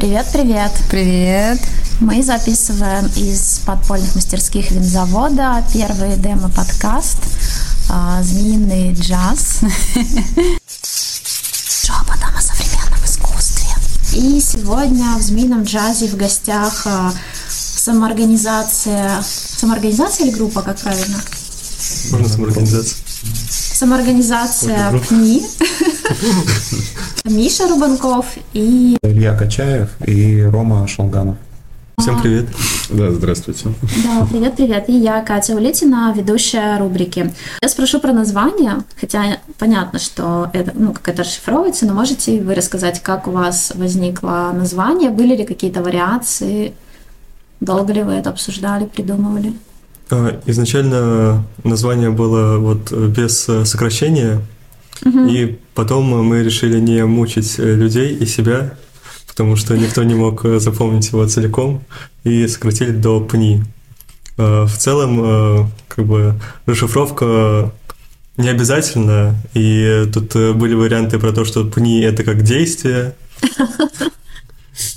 Привет, 0.00 0.26
привет. 0.32 0.72
Привет. 0.88 1.60
Мы 2.00 2.22
записываем 2.22 3.04
из 3.16 3.60
подпольных 3.66 4.14
мастерских 4.14 4.70
винзавода 4.70 5.62
первый 5.74 6.16
демо-подкаст 6.16 7.18
а, 7.90 8.22
«Змеиный 8.22 8.94
джаз». 8.94 9.60
Шепотом 11.68 12.34
о 12.34 12.40
современном 12.40 13.04
искусстве. 13.04 13.68
И 14.14 14.40
сегодня 14.40 15.16
в 15.18 15.20
«Змеином 15.20 15.64
джазе» 15.64 16.08
в 16.08 16.16
гостях 16.16 16.86
а, 16.86 17.12
самоорганизация... 17.50 19.22
Самоорганизация 19.22 20.24
или 20.28 20.34
группа, 20.34 20.62
как 20.62 20.78
правильно? 20.80 21.20
Можно 22.10 22.26
самоорганизация. 22.26 23.04
Самоорганизация 23.50 24.98
ПНИ. 25.10 25.46
Миша 27.24 27.68
Рубанков 27.68 28.36
и 28.54 28.96
Илья 29.02 29.36
Качаев 29.36 29.90
и 30.06 30.42
Рома 30.42 30.86
Шалганов. 30.88 31.36
Всем 31.98 32.20
привет. 32.22 32.46
Да, 32.88 33.10
здравствуйте. 33.10 33.68
Да, 34.04 34.26
привет-привет. 34.30 34.88
И 34.88 34.92
я, 34.94 35.20
Катя 35.22 35.54
Улетина, 35.54 36.14
ведущая 36.16 36.78
рубрики. 36.78 37.30
Я 37.60 37.68
спрошу 37.68 38.00
про 38.00 38.14
название, 38.14 38.78
хотя 38.98 39.38
понятно, 39.58 39.98
что 39.98 40.48
это, 40.54 40.72
ну, 40.74 40.94
как 40.94 41.10
это 41.10 41.22
расшифровывается, 41.24 41.84
но 41.84 41.92
можете 41.92 42.40
вы 42.40 42.54
рассказать, 42.54 43.02
как 43.02 43.28
у 43.28 43.32
вас 43.32 43.72
возникло 43.74 44.50
название? 44.54 45.10
Были 45.10 45.36
ли 45.36 45.44
какие-то 45.44 45.82
вариации? 45.82 46.72
Долго 47.60 47.92
ли 47.92 48.02
вы 48.02 48.12
это 48.12 48.30
обсуждали, 48.30 48.86
придумывали? 48.86 49.52
А, 50.10 50.40
Изначально 50.46 51.44
название 51.64 52.08
было 52.08 52.56
вот 52.56 52.90
без 52.92 53.46
сокращения, 53.64 54.40
и 55.04 55.58
потом 55.80 56.04
мы 56.04 56.42
решили 56.42 56.78
не 56.78 57.06
мучить 57.06 57.56
людей 57.56 58.14
и 58.14 58.26
себя, 58.26 58.74
потому 59.26 59.56
что 59.56 59.78
никто 59.78 60.02
не 60.02 60.14
мог 60.14 60.44
запомнить 60.58 61.10
его 61.10 61.26
целиком, 61.26 61.82
и 62.22 62.46
сократили 62.48 62.90
до 62.90 63.18
ПНИ. 63.18 63.64
А, 64.36 64.66
В 64.66 64.76
целом, 64.76 65.72
как 65.88 66.04
бы 66.04 66.34
расшифровка 66.66 67.72
не 68.36 68.50
обязательно, 68.50 69.36
и 69.54 70.04
тут 70.12 70.34
были 70.54 70.74
варианты 70.74 71.18
про 71.18 71.32
то, 71.32 71.46
что 71.46 71.64
ПНИ 71.64 72.02
это 72.02 72.24
как 72.24 72.42
действие, 72.42 73.14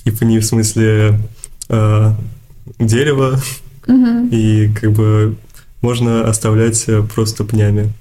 и 0.03 0.11
ПНИ 0.11 0.39
в 0.39 0.45
смысле 0.45 1.17
дерево, 2.77 3.39
и 4.31 4.69
как 4.81 4.91
бы 4.91 5.37
можно 5.79 6.27
оставлять 6.27 6.85
просто 7.15 7.45
пнями. 7.45 7.93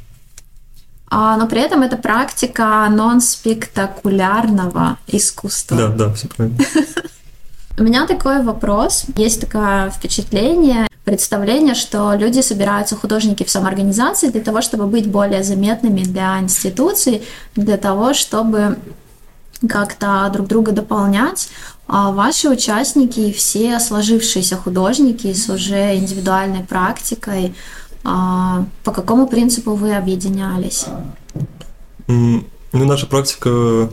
А, 1.15 1.37
но 1.37 1.47
при 1.47 1.61
этом 1.61 1.83
это 1.83 1.99
практика 1.99 2.89
нон-спектакулярного 2.89 4.97
искусства. 5.07 5.77
Да, 5.77 5.89
да, 5.89 6.11
все 6.15 6.27
правильно. 6.27 6.57
У 7.79 7.83
меня 7.83 8.07
такой 8.07 8.43
вопрос. 8.43 9.05
Есть 9.17 9.43
такое 9.43 9.91
впечатление, 9.91 10.89
представление, 11.05 11.75
что 11.75 12.15
люди 12.15 12.41
собираются, 12.41 12.97
художники 12.97 13.45
в 13.45 13.51
самоорганизации 13.51 14.29
для 14.29 14.41
того, 14.41 14.63
чтобы 14.63 14.87
быть 14.87 15.07
более 15.07 15.43
заметными 15.43 16.03
для 16.03 16.41
институций, 16.41 17.23
для 17.57 17.77
того, 17.77 18.15
чтобы 18.15 18.79
как-то 19.69 20.31
друг 20.33 20.49
друга 20.49 20.73
дополнять. 20.73 21.51
А 21.89 22.11
ваши 22.11 22.49
участники, 22.49 23.33
все 23.33 23.79
сложившиеся 23.81 24.57
художники 24.57 25.35
с 25.35 25.51
уже 25.51 25.95
индивидуальной 25.95 26.65
практикой, 26.65 27.55
а, 28.05 28.67
по 28.85 28.93
какому 28.93 29.27
принципу 29.27 29.75
вы 29.75 29.95
объединялись? 29.95 30.87
Ну, 32.07 32.45
наша 32.73 33.07
практика 33.07 33.91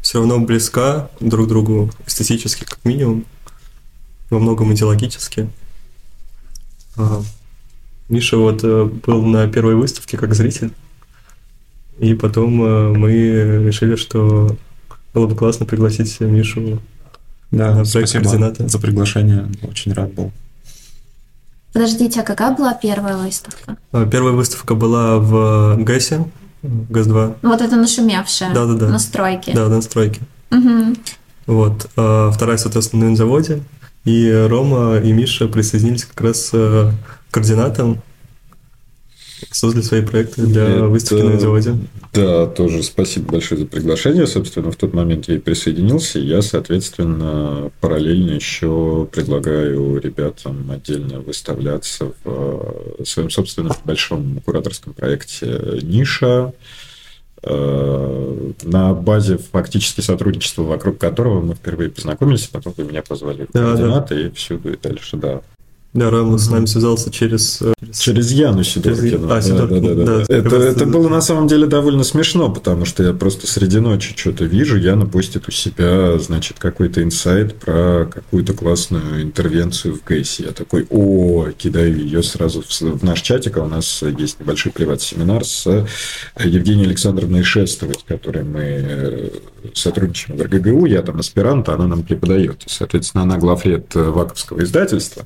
все 0.00 0.18
равно 0.18 0.38
близка 0.40 1.08
друг 1.20 1.48
другу 1.48 1.90
эстетически, 2.06 2.64
как 2.64 2.78
минимум, 2.84 3.24
во 4.30 4.38
многом 4.38 4.72
идеологически. 4.74 5.48
А, 6.96 7.22
Миша 8.08 8.36
вот 8.36 8.62
э, 8.62 8.84
был 8.84 9.22
на 9.22 9.48
первой 9.48 9.74
выставке 9.74 10.18
как 10.18 10.34
зритель, 10.34 10.72
и 11.98 12.14
потом 12.14 12.62
э, 12.62 12.92
мы 12.92 13.12
решили, 13.66 13.96
что 13.96 14.56
было 15.14 15.26
бы 15.26 15.34
классно 15.36 15.64
пригласить 15.64 16.20
Мишу 16.20 16.80
Да, 17.50 17.68
на 17.68 17.84
проект 17.84 17.90
спасибо 17.90 18.24
координата. 18.24 18.68
за 18.68 18.78
приглашение. 18.78 19.48
Очень 19.62 19.92
рад 19.94 20.12
был. 20.12 20.32
Подождите, 21.74 22.20
а 22.20 22.22
какая 22.22 22.54
была 22.54 22.72
первая 22.72 23.16
выставка? 23.16 23.76
А, 23.90 24.06
Первая 24.06 24.32
выставка 24.32 24.74
была 24.76 25.18
в 25.18 25.76
ГЭСе, 25.82 26.24
в 26.62 26.90
ГЭС-2, 26.92 27.36
Ну, 27.42 27.48
Вот 27.50 27.60
это 27.60 27.74
нашумевшая 27.76 28.54
Да-да-да. 28.54 28.88
на 28.88 28.98
стройке. 29.00 29.52
да, 29.54 29.68
на 29.68 29.82
стройке. 29.82 30.20
Мгм. 30.50 30.96
Вот. 31.46 31.90
А 31.96 32.30
вторая, 32.30 32.58
соответственно, 32.58 33.10
на 33.10 33.16
заводе. 33.16 33.60
И 34.04 34.30
Рома 34.48 34.98
и 34.98 35.12
Миша 35.12 35.48
присоединились 35.48 36.04
как 36.04 36.20
раз 36.20 36.50
э, 36.52 36.92
к 37.30 37.34
координатам, 37.34 38.00
создали 39.50 39.82
свои 39.82 40.02
проекты 40.02 40.42
для 40.42 40.64
Это- 40.68 40.84
выставки 40.88 41.22
на 41.22 41.38
заводе. 41.38 41.74
Да, 42.12 42.46
тоже 42.46 42.82
спасибо 42.82 43.32
большое 43.32 43.60
за 43.62 43.66
приглашение. 43.66 44.26
Собственно, 44.26 44.70
в 44.70 44.76
тот 44.76 44.94
момент 44.94 45.28
я 45.28 45.34
и 45.34 45.38
присоединился. 45.38 46.18
Я, 46.18 46.42
соответственно, 46.42 47.70
параллельно 47.80 48.30
еще 48.32 49.08
предлагаю 49.10 49.98
ребятам 49.98 50.70
отдельно 50.70 51.20
выставляться 51.20 52.12
в 52.24 52.94
э, 53.00 53.04
своем 53.04 53.30
собственном 53.30 53.72
большом 53.84 54.40
кураторском 54.44 54.92
проекте 54.92 55.80
«Ниша», 55.82 56.52
э, 57.42 58.52
на 58.62 58.94
базе 58.94 59.38
фактически 59.38 60.00
сотрудничества, 60.00 60.62
вокруг 60.62 60.98
которого 60.98 61.40
мы 61.40 61.54
впервые 61.54 61.90
познакомились, 61.90 62.46
потом 62.46 62.74
вы 62.76 62.84
меня 62.84 63.02
позвали 63.02 63.46
в 63.48 63.52
Да, 63.52 63.74
да. 63.76 64.14
и 64.16 64.30
всюду 64.30 64.72
и 64.72 64.76
дальше, 64.76 65.16
да. 65.16 65.42
Да, 65.94 66.10
Рома 66.10 66.38
с 66.38 66.50
нами 66.50 66.66
связался 66.66 67.08
через... 67.12 67.62
э, 67.62 67.72
Через 67.96 68.32
Яну 68.32 68.64
Сидоркину. 68.64 69.30
А, 69.32 69.40
Сидоркину, 69.40 70.04
да. 70.04 70.22
Это, 70.22 70.42
Как 70.42 70.52
раз 70.52 70.62
это 70.64 70.70
это- 70.82 70.86
было 70.86 71.08
на 71.08 71.20
самом 71.20 71.46
деле 71.46 71.66
довольно 71.68 72.02
смешно, 72.02 72.50
потому 72.50 72.84
что 72.84 73.04
я 73.04 73.12
просто 73.12 73.46
среди 73.46 73.78
ночи 73.78 74.12
что-то 74.16 74.44
вижу, 74.44 74.76
Яна 74.76 75.06
постит 75.06 75.46
у 75.46 75.52
себя, 75.52 76.18
значит, 76.18 76.58
какой-то 76.58 77.00
инсайт 77.00 77.54
про 77.60 78.06
какую-то 78.12 78.54
классную 78.54 79.22
интервенцию 79.22 79.94
в 79.94 80.00
Гейсе. 80.08 80.46
Я 80.46 80.50
такой, 80.50 80.84
о, 80.90 81.50
кидаю 81.56 81.96
ее 81.96 82.24
сразу 82.24 82.62
в, 82.62 82.80
в 82.80 83.04
наш 83.04 83.20
чатик, 83.20 83.56
а 83.58 83.62
у 83.62 83.68
нас 83.68 84.02
есть 84.18 84.40
небольшой 84.40 84.72
приват-семинар 84.72 85.44
с 85.44 85.86
Евгенией 86.42 86.88
Александровной 86.88 87.44
Шестовой, 87.44 87.94
с 87.94 88.02
которой 88.02 88.42
мы 88.42 88.60
э, 88.62 89.28
сотрудничаем 89.74 90.38
в 90.38 90.42
РГГУ, 90.42 90.86
я 90.86 91.02
там 91.02 91.20
аспирант, 91.20 91.68
а 91.68 91.74
она 91.74 91.86
нам 91.86 92.02
преподает. 92.02 92.62
Соответственно, 92.66 93.22
она 93.22 93.38
главред 93.38 93.94
э, 93.94 94.02
Ваковского 94.02 94.64
издательства. 94.64 95.24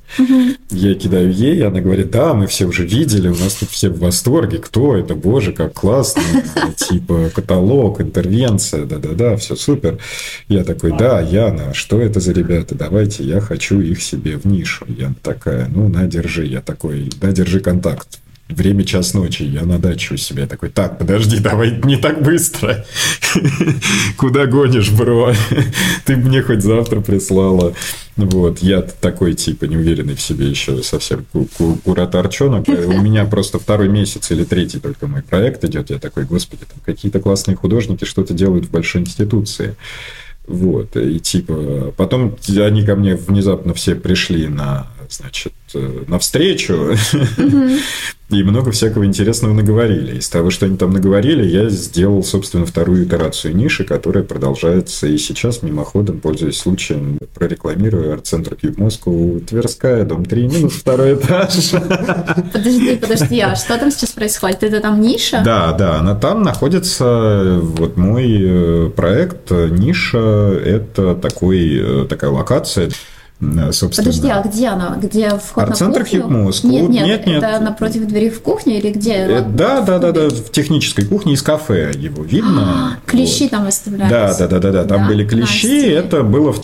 Я 0.70 0.94
кидаю 0.94 1.32
ей, 1.32 1.66
она 1.66 1.80
говорит, 1.80 2.10
да, 2.10 2.34
мы 2.34 2.46
все 2.46 2.66
уже 2.66 2.84
видели, 2.84 3.28
у 3.28 3.34
нас 3.34 3.54
тут 3.54 3.70
все 3.70 3.88
в 3.88 4.00
восторге, 4.00 4.58
кто 4.58 4.96
это, 4.96 5.14
боже, 5.14 5.52
как 5.52 5.72
классно, 5.72 6.22
типа 6.76 7.30
каталог, 7.34 8.02
интервенция, 8.02 8.84
да-да-да, 8.84 9.36
все 9.36 9.56
супер. 9.56 9.98
Я 10.46 10.64
такой, 10.64 10.96
да, 10.96 11.22
Яна, 11.22 11.72
что 11.72 12.00
это 12.00 12.20
за 12.20 12.32
ребята, 12.32 12.74
давайте, 12.74 13.24
я 13.24 13.40
хочу 13.40 13.80
их 13.80 14.02
себе 14.02 14.36
в 14.36 14.44
нишу. 14.44 14.84
Яна 14.88 15.14
такая, 15.22 15.68
ну, 15.68 15.88
на, 15.88 16.06
держи. 16.06 16.44
Я 16.44 16.60
такой, 16.60 17.10
да, 17.18 17.32
держи 17.32 17.60
контакт. 17.60 18.20
Время 18.48 18.84
час 18.84 19.12
ночи, 19.12 19.42
я 19.42 19.64
на 19.64 19.78
даче 19.78 20.14
у 20.14 20.16
себя. 20.16 20.46
Такой, 20.46 20.70
так, 20.70 20.98
подожди, 20.98 21.38
давай 21.38 21.78
не 21.84 21.96
так 21.96 22.22
быстро. 22.22 22.84
Куда 24.16 24.46
гонишь, 24.46 24.90
бро? 24.90 25.34
Ты 26.06 26.16
мне 26.16 26.40
хоть 26.42 26.62
завтра 26.62 27.00
прислала. 27.00 27.74
Вот, 28.16 28.60
я 28.60 28.80
такой, 28.80 29.34
типа, 29.34 29.66
неуверенный 29.66 30.14
в 30.14 30.20
себе 30.20 30.48
еще 30.48 30.82
совсем 30.82 31.26
ку- 31.30 31.46
ку- 31.58 31.78
кураторчонок. 31.84 32.66
У 32.68 33.00
меня 33.00 33.26
просто 33.26 33.58
второй 33.58 33.88
месяц 33.88 34.30
или 34.30 34.44
третий 34.44 34.80
только 34.80 35.06
мой 35.06 35.22
проект 35.22 35.62
идет. 35.64 35.90
Я 35.90 35.98
такой, 35.98 36.24
господи, 36.24 36.62
там 36.64 36.78
какие-то 36.84 37.20
классные 37.20 37.54
художники 37.54 38.06
что-то 38.06 38.32
делают 38.32 38.64
в 38.64 38.70
большой 38.70 39.02
институции. 39.02 39.76
Вот, 40.46 40.96
и 40.96 41.20
типа, 41.20 41.92
потом 41.98 42.38
они 42.48 42.82
ко 42.82 42.96
мне 42.96 43.14
внезапно 43.14 43.74
все 43.74 43.94
пришли 43.94 44.48
на, 44.48 44.86
значит, 45.10 45.52
э, 45.74 46.04
на 46.06 46.18
встречу, 46.18 46.94
и 48.30 48.42
много 48.42 48.70
всякого 48.72 49.04
интересного 49.04 49.54
наговорили. 49.54 50.18
Из 50.18 50.28
того, 50.28 50.50
что 50.50 50.66
они 50.66 50.76
там 50.76 50.92
наговорили, 50.92 51.46
я 51.46 51.70
сделал, 51.70 52.22
собственно, 52.22 52.66
вторую 52.66 53.04
итерацию 53.04 53.56
ниши, 53.56 53.84
которая 53.84 54.22
продолжается 54.22 55.06
и 55.06 55.16
сейчас, 55.16 55.62
мимоходом, 55.62 56.20
пользуясь 56.20 56.58
случаем, 56.58 57.18
прорекламирую 57.34 58.12
арт-центр 58.12 58.54
Кьюб 58.56 58.76
Москву, 58.78 59.40
Тверская, 59.40 60.04
дом 60.04 60.24
3, 60.24 60.48
минус 60.48 60.74
второй 60.74 61.14
этаж. 61.14 61.70
Подожди, 62.52 62.96
подожди, 62.96 63.40
а 63.40 63.56
что 63.56 63.78
там 63.78 63.90
сейчас 63.90 64.10
происходит? 64.10 64.62
Это 64.62 64.80
там 64.80 65.00
ниша? 65.00 65.42
Да, 65.44 65.72
да, 65.72 65.98
она 65.98 66.14
там 66.14 66.42
находится, 66.42 67.60
вот 67.62 67.96
мой 67.96 68.36
э, 68.38 68.90
проект 68.94 69.50
э, 69.50 69.68
«Ниша»– 69.70 70.18
это 70.64 71.14
такой, 71.14 72.06
такая 72.08 72.30
локация, 72.30 72.90
собственно. 73.72 74.06
Подожди, 74.06 74.28
а 74.28 74.42
где 74.42 74.66
она? 74.68 74.98
Где 75.00 75.30
вход 75.30 75.64
Арт-центр 75.64 76.00
на 76.00 76.04
кухню? 76.04 76.22
Хип 76.22 76.30
Москву. 76.30 76.70
Нет, 76.70 76.88
нет, 76.88 77.06
Нет, 77.06 77.26
нет. 77.26 77.42
это 77.42 77.60
напротив 77.60 78.06
двери 78.06 78.30
в 78.30 78.42
кухню 78.42 78.78
или 78.78 78.90
где? 78.90 79.14
Э, 79.14 79.40
Да, 79.42 79.80
да, 79.80 79.98
да, 79.98 80.12
да, 80.12 80.28
в 80.28 80.50
технической 80.50 81.04
кухне 81.04 81.34
из 81.34 81.42
кафе 81.42 81.92
его 81.94 82.22
видно. 82.24 82.98
Клещи 83.06 83.42
Вот. 83.42 83.50
там 83.50 83.64
выставлялись. 83.66 84.10
Да, 84.10 84.36
да, 84.38 84.46
да, 84.48 84.58
да, 84.58 84.70
да, 84.72 84.84
там 84.84 85.02
Да, 85.02 85.06
были 85.08 85.24
клещи, 85.26 85.88
это 85.88 86.22
было 86.24 86.52
в 86.52 86.58
э, 86.58 86.62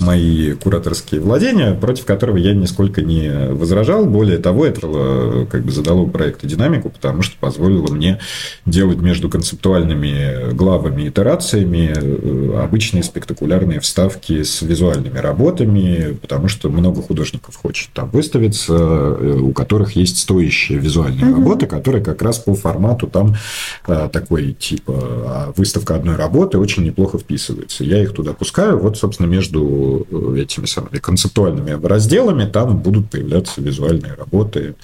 мои 0.00 0.52
кураторские 0.54 1.20
владения, 1.20 1.74
против 1.74 2.04
которого 2.04 2.36
я 2.36 2.54
нисколько 2.54 3.02
не 3.02 3.52
возражал. 3.52 4.06
Более 4.06 4.38
того, 4.38 4.66
это 4.66 4.80
э, 4.84 5.46
как 5.50 5.64
бы 5.64 5.70
задало 5.70 6.06
проекту 6.06 6.46
динамику, 6.46 6.90
потому 6.90 7.22
что 7.22 7.36
позволило 7.38 7.92
мне 7.92 8.18
делать 8.66 8.98
между 8.98 9.28
концептуальными 9.28 10.52
главами, 10.52 11.08
итерациями 11.08 11.92
э, 11.94 12.62
обычные 12.62 13.02
спектакулярные 13.02 13.80
вставки 13.80 14.42
с 14.42 14.62
визуальными 14.62 15.18
работами, 15.18 16.16
потому 16.20 16.48
что 16.48 16.68
много 16.68 17.02
художников 17.02 17.56
хочет 17.56 17.90
там 17.92 18.10
выставиться, 18.10 18.74
у 18.74 19.52
которых 19.52 19.96
есть 19.96 20.18
стоящие 20.18 20.78
визуальные 20.78 21.26
mm-hmm. 21.26 21.34
работы, 21.34 21.66
которые 21.66 22.02
как 22.02 22.22
раз 22.22 22.38
по 22.38 22.54
формату 22.54 23.06
там 23.06 23.36
такой 23.84 24.52
типа 24.52 24.92
а 25.26 25.52
выставка 25.56 25.94
одной 25.94 26.16
работы 26.16 26.58
очень 26.58 26.84
неплохо 26.84 27.18
вписывается. 27.18 27.84
Я 27.84 28.02
их 28.02 28.12
туда 28.12 28.32
пускаю, 28.32 28.78
вот, 28.78 28.96
собственно, 28.98 29.26
между 29.26 29.51
э, 29.54 30.40
этими 30.40 30.66
самыми 30.66 30.98
концептуальными 30.98 31.72
разделами 31.84 32.44
там 32.46 32.78
будут 32.78 33.10
появляться 33.10 33.60
визуальные 33.60 34.14
работы. 34.14 34.74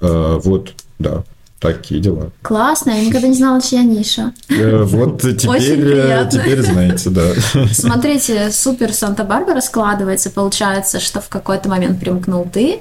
Э, 0.00 0.38
вот, 0.42 0.74
да, 0.98 1.24
такие 1.60 2.00
дела. 2.00 2.30
Классно, 2.42 2.90
я 2.90 3.04
никогда 3.04 3.28
не 3.28 3.34
знала, 3.34 3.60
чья 3.60 3.82
ниша. 3.82 4.32
Э, 4.48 4.82
вот 4.82 5.20
теперь, 5.22 6.28
теперь 6.28 6.62
знаете, 6.62 7.10
да. 7.10 7.32
Смотрите, 7.72 8.50
супер 8.50 8.92
Санта-Барбара 8.92 9.60
складывается. 9.60 10.30
Получается, 10.30 11.00
что 11.00 11.20
в 11.20 11.28
какой-то 11.28 11.68
момент 11.68 12.00
примкнул 12.00 12.48
ты, 12.50 12.80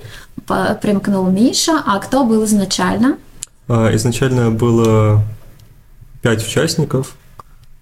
примкнул 0.82 1.30
Миша. 1.30 1.84
А 1.86 2.00
кто 2.00 2.24
был 2.24 2.46
изначально? 2.46 3.18
А, 3.68 3.94
изначально 3.96 4.50
было 4.50 5.24
пять 6.22 6.46
участников, 6.46 7.16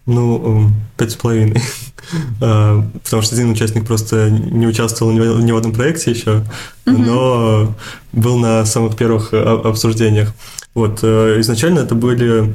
ну, 0.08 0.72
пять 0.98 1.12
с 1.12 1.16
половиной. 1.16 1.62
А, 2.42 2.84
потому 3.04 3.22
что 3.22 3.36
один 3.36 3.52
участник 3.52 3.86
просто 3.86 4.32
не 4.32 4.66
участвовал 4.66 5.12
ни 5.12 5.52
в 5.52 5.58
одном 5.58 5.74
проекте 5.74 6.12
еще, 6.12 6.44
но 6.86 7.76
был 8.14 8.38
на 8.40 8.66
самых 8.66 8.96
первых 8.96 9.34
обсуждениях. 9.34 10.34
Вот, 10.74 11.00
э, 11.02 11.40
изначально 11.40 11.80
это 11.80 11.96
были 11.96 12.54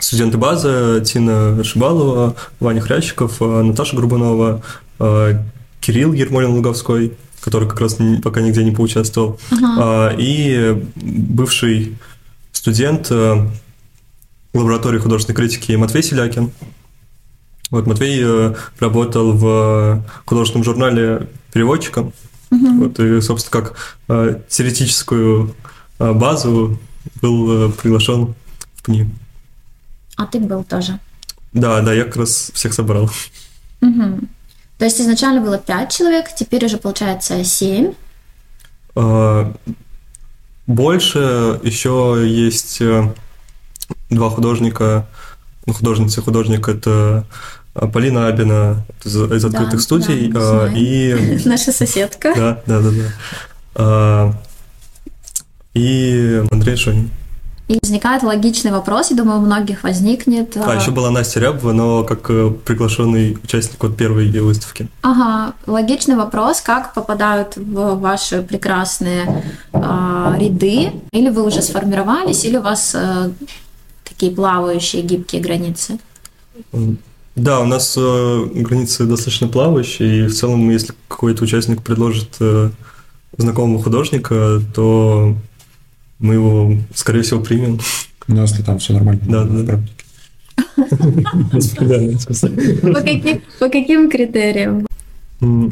студенты 0.00 0.38
базы 0.38 1.02
Тина 1.06 1.62
Шибалова, 1.62 2.34
Ваня 2.58 2.80
Хрящиков, 2.80 3.40
э, 3.40 3.62
Наташа 3.62 3.96
Грубанова, 3.96 4.60
э, 4.98 5.42
Кирилл 5.80 6.12
Ермолин-Луговской, 6.12 7.12
который 7.40 7.68
как 7.68 7.80
раз 7.80 7.98
пока 8.22 8.40
нигде 8.40 8.64
не 8.64 8.72
поучаствовал, 8.72 9.38
uh-huh. 9.50 10.16
и 10.18 10.82
бывший 10.96 11.96
студент 12.52 13.12
лаборатории 14.54 14.98
художественной 14.98 15.36
критики 15.36 15.72
Матвей 15.72 16.02
Селякин. 16.02 16.52
Вот 17.70 17.86
Матвей 17.86 18.20
э, 18.22 18.54
работал 18.78 19.32
в 19.32 20.04
художественном 20.26 20.64
журнале 20.64 21.28
переводчиком. 21.52 22.12
Угу. 22.50 22.84
Вот, 22.84 23.00
и, 23.00 23.20
собственно, 23.20 23.62
как 23.62 23.98
э, 24.08 24.40
теоретическую 24.48 25.54
э, 25.98 26.12
базу 26.12 26.78
был 27.20 27.72
приглашен 27.72 28.34
в 28.76 28.82
ПНИ. 28.84 29.08
А 30.16 30.26
ты 30.26 30.38
был 30.38 30.62
тоже? 30.62 31.00
Да, 31.52 31.80
да, 31.80 31.92
я 31.92 32.04
как 32.04 32.16
раз 32.16 32.52
всех 32.54 32.74
собрал. 32.74 33.10
Угу. 33.80 34.20
То 34.78 34.84
есть 34.84 35.00
изначально 35.00 35.40
было 35.40 35.58
пять 35.58 35.92
человек, 35.92 36.26
теперь 36.36 36.64
уже 36.64 36.76
получается 36.76 37.42
семь. 37.44 37.94
Больше 40.66 41.60
еще 41.62 42.22
есть 42.24 42.80
два 44.10 44.30
художника, 44.30 45.06
ну, 45.66 45.72
художница 45.72 46.20
и 46.20 46.24
художник– 46.24 46.68
это 46.68 47.24
а, 47.74 47.88
Полина 47.88 48.28
Абина 48.28 48.84
из, 49.04 49.16
из 49.16 49.44
открытых 49.44 49.76
да, 49.76 49.80
студий 49.80 50.28
да, 50.28 50.68
и 50.74 51.40
наша 51.44 51.72
соседка. 51.72 52.32
Да, 52.36 52.62
да, 52.66 52.80
да, 52.80 52.90
да. 52.90 53.04
А, 53.74 54.32
и 55.74 56.42
Андрей 56.50 56.76
Шонин. 56.76 57.10
И 57.66 57.78
возникает 57.80 58.22
логичный 58.22 58.72
вопрос, 58.72 59.10
я 59.10 59.16
думаю, 59.16 59.38
у 59.38 59.42
многих 59.42 59.84
возникнет. 59.84 60.54
А, 60.54 60.74
еще 60.74 60.90
была 60.90 61.10
Настя 61.10 61.40
Рябова, 61.40 61.72
но 61.72 62.04
как 62.04 62.28
э, 62.28 62.50
приглашенный 62.50 63.38
участник 63.42 63.82
вот 63.82 63.96
первой 63.96 64.28
выставки. 64.40 64.86
Ага, 65.00 65.54
логичный 65.66 66.14
вопрос, 66.14 66.60
как 66.60 66.92
попадают 66.92 67.56
в 67.56 67.94
ваши 68.00 68.42
прекрасные 68.42 69.42
э, 69.72 70.34
ряды? 70.38 70.92
Или 71.10 71.30
вы 71.30 71.42
уже 71.42 71.62
сформировались, 71.62 72.44
или 72.44 72.58
у 72.58 72.62
вас 72.62 72.94
э, 72.94 73.30
такие 74.04 74.32
плавающие, 74.32 75.02
гибкие 75.02 75.42
границы? 75.42 75.98
Да, 77.36 77.60
у 77.60 77.66
нас 77.66 77.94
э, 77.96 78.46
границы 78.54 79.06
достаточно 79.06 79.48
плавающие, 79.48 80.20
и 80.20 80.26
в 80.28 80.34
целом, 80.34 80.70
если 80.70 80.94
какой-то 81.08 81.42
участник 81.42 81.82
предложит 81.82 82.36
э, 82.38 82.70
знакомого 83.36 83.82
художника, 83.82 84.62
то 84.72 85.36
мы 86.20 86.34
его, 86.34 86.76
скорее 86.94 87.22
всего, 87.22 87.40
примем. 87.40 87.80
Ну, 88.28 88.40
если 88.40 88.62
там 88.62 88.78
все 88.78 88.92
нормально. 88.92 89.20
Да, 89.26 89.44
да. 89.44 89.80
По 90.76 90.86
каким, 93.00 93.42
по 93.58 93.68
каким 93.68 94.10
критериям? 94.10 94.86
Ну, 95.40 95.70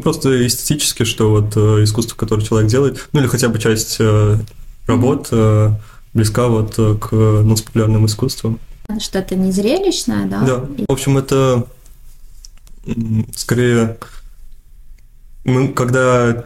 просто 0.00 0.46
эстетически, 0.46 1.04
что 1.04 1.30
вот 1.30 1.56
э, 1.56 1.84
искусство, 1.84 2.16
которое 2.16 2.44
человек 2.44 2.70
делает, 2.70 3.08
ну 3.12 3.20
или 3.20 3.26
хотя 3.26 3.48
бы 3.48 3.58
часть 3.58 3.96
э, 4.00 4.38
работ 4.86 5.28
э, 5.30 5.70
близка 6.14 6.48
вот 6.48 6.74
к 6.74 7.12
нонспопулярным 7.12 8.06
искусствам. 8.06 8.58
Что 8.98 9.18
это 9.18 9.36
не 9.36 9.52
зрелищное, 9.52 10.26
да? 10.26 10.40
Да. 10.42 10.64
В 10.88 10.92
общем, 10.92 11.18
это 11.18 11.66
скорее 13.36 13.98
мы 15.44 15.68
когда 15.68 16.44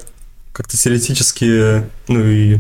как-то 0.53 0.76
теоретически, 0.76 1.85
ну 2.09 2.25
и 2.25 2.59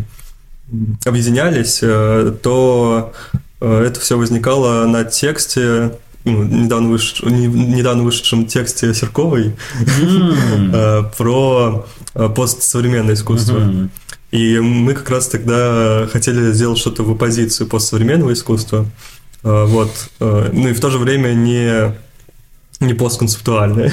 объединялись, 1.04 1.80
э, 1.82 2.34
то 2.42 3.12
э, 3.60 3.84
это 3.86 4.00
все 4.00 4.16
возникало 4.16 4.86
на 4.86 5.04
тексте, 5.04 5.98
ну, 6.24 6.44
недавно, 6.44 6.88
выш... 6.88 7.22
недавно 7.22 8.04
вышедшем 8.04 8.46
тексте 8.46 8.94
Серковой 8.94 9.54
mm. 9.80 11.12
про 11.18 11.86
постсовременное 12.14 13.14
искусство. 13.14 13.58
Mm-hmm. 13.58 13.88
И 14.32 14.58
мы 14.58 14.94
как 14.94 15.10
раз 15.10 15.28
тогда 15.28 16.08
хотели 16.10 16.52
сделать 16.52 16.78
что-то 16.78 17.04
в 17.04 17.10
оппозицию 17.10 17.68
постсовременного 17.68 18.32
искусства. 18.32 18.86
А, 19.44 19.66
вот. 19.66 19.90
А, 20.20 20.50
ну 20.52 20.68
и 20.68 20.72
в 20.72 20.80
то 20.80 20.88
же 20.88 20.96
время 20.98 21.34
не, 21.34 21.94
не 22.80 22.94
постконцептуальное. 22.94 23.92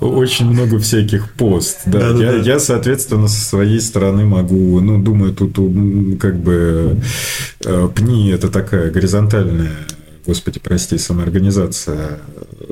Очень 0.00 0.46
много 0.46 0.78
всяких 0.80 1.30
пост. 1.32 1.82
Да. 1.86 2.12
Да, 2.12 2.24
я, 2.24 2.32
да. 2.32 2.38
я, 2.38 2.58
соответственно, 2.58 3.28
со 3.28 3.40
своей 3.40 3.80
стороны 3.80 4.24
могу, 4.24 4.80
ну, 4.80 5.00
думаю, 5.00 5.32
тут 5.32 5.56
как 6.18 6.40
бы 6.40 6.96
э, 7.64 7.88
пни 7.94 8.30
это 8.30 8.48
такая 8.48 8.90
горизонтальная 8.90 9.76
господи, 10.26 10.60
прости, 10.60 10.98
самоорганизация, 10.98 12.20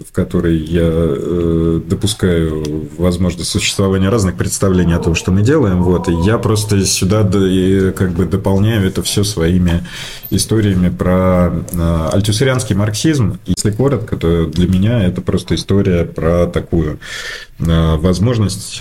в 0.09 0.13
которой 0.13 0.57
я 0.59 0.83
э, 0.85 1.81
допускаю 1.85 2.89
возможность 2.97 3.51
существования 3.51 4.09
разных 4.09 4.37
представлений 4.37 4.95
о 4.95 4.99
том, 4.99 5.15
что 5.15 5.33
мы 5.33 5.43
делаем, 5.43 5.83
вот, 5.83 6.09
и 6.09 6.13
я 6.25 6.39
просто 6.39 6.85
сюда 6.85 7.23
до, 7.23 7.93
как 7.93 8.13
бы 8.13 8.27
дополняю 8.27 8.87
это 8.87 9.03
все 9.03 9.25
своими 9.25 9.87
историями 10.31 10.89
про 10.89 11.65
э, 11.73 12.09
альтюсерианский 12.13 12.75
марксизм. 12.75 13.39
Если 13.47 13.71
коротко, 13.71 14.17
то 14.17 14.47
для 14.47 14.69
меня 14.69 15.03
это 15.03 15.23
просто 15.23 15.55
история 15.55 16.05
про 16.05 16.47
такую 16.47 16.99
э, 17.59 17.97
возможность 17.97 18.81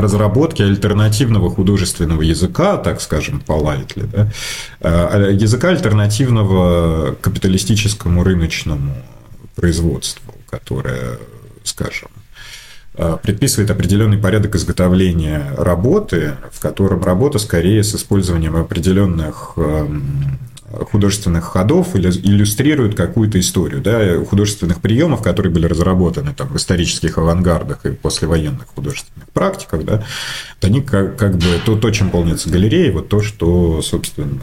разработки 0.00 0.62
альтернативного 0.62 1.50
художественного 1.50 2.22
языка, 2.22 2.76
так 2.76 3.00
скажем, 3.00 3.40
полайтли, 3.40 4.02
да, 4.02 4.28
э, 4.80 5.30
языка 5.32 5.68
альтернативного 5.68 7.14
капиталистическому 7.20 8.24
рыночному 8.24 8.94
производству, 9.54 10.34
которое, 10.48 11.18
скажем, 11.64 12.08
э, 12.94 13.16
предписывает 13.22 13.70
определенный 13.70 14.18
порядок 14.18 14.54
изготовления 14.56 15.54
работы, 15.56 16.36
в 16.52 16.60
котором 16.60 17.04
работа 17.04 17.38
скорее 17.38 17.82
с 17.84 17.94
использованием 17.94 18.56
определенных 18.56 19.52
эм, 19.56 20.38
художественных 20.70 21.44
ходов 21.44 21.96
иллюстрируют 21.96 22.94
какую-то 22.94 23.40
историю, 23.40 23.80
да, 23.80 24.24
художественных 24.24 24.80
приемов, 24.80 25.22
которые 25.22 25.52
были 25.52 25.66
разработаны 25.66 26.32
там, 26.34 26.48
в 26.48 26.56
исторических 26.56 27.18
авангардах 27.18 27.84
и 27.86 27.90
послевоенных 27.90 28.66
художественных 28.68 29.28
практиках, 29.30 29.84
да, 29.84 30.04
они 30.62 30.80
как, 30.80 31.16
как 31.16 31.36
бы 31.36 31.60
то, 31.64 31.76
то, 31.76 31.90
чем 31.90 32.10
полнится 32.10 32.50
галереи, 32.50 32.90
вот 32.90 33.08
то, 33.08 33.20
что, 33.20 33.82
собственно, 33.82 34.40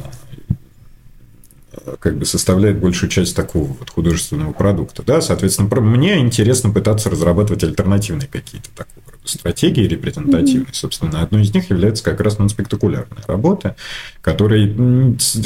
как 2.00 2.18
бы 2.18 2.26
составляет 2.26 2.80
большую 2.80 3.10
часть 3.10 3.36
такого 3.36 3.68
вот 3.80 3.90
художественного 3.90 4.52
продукта. 4.52 5.04
Да? 5.06 5.22
Соответственно, 5.22 5.70
мне 5.82 6.20
интересно 6.20 6.70
пытаться 6.70 7.10
разрабатывать 7.10 7.64
альтернативные 7.64 8.28
какие-то 8.28 8.70
такого 8.76 9.17
стратегии 9.30 9.88
репрезентативной. 9.88 10.74
Собственно, 10.74 11.22
одной 11.22 11.44
из 11.44 11.54
них 11.54 11.70
является 11.70 12.04
как 12.04 12.22
раз 12.22 12.38
нонспектакулярная 12.38 13.24
работа, 13.28 13.76
которые 14.22 14.68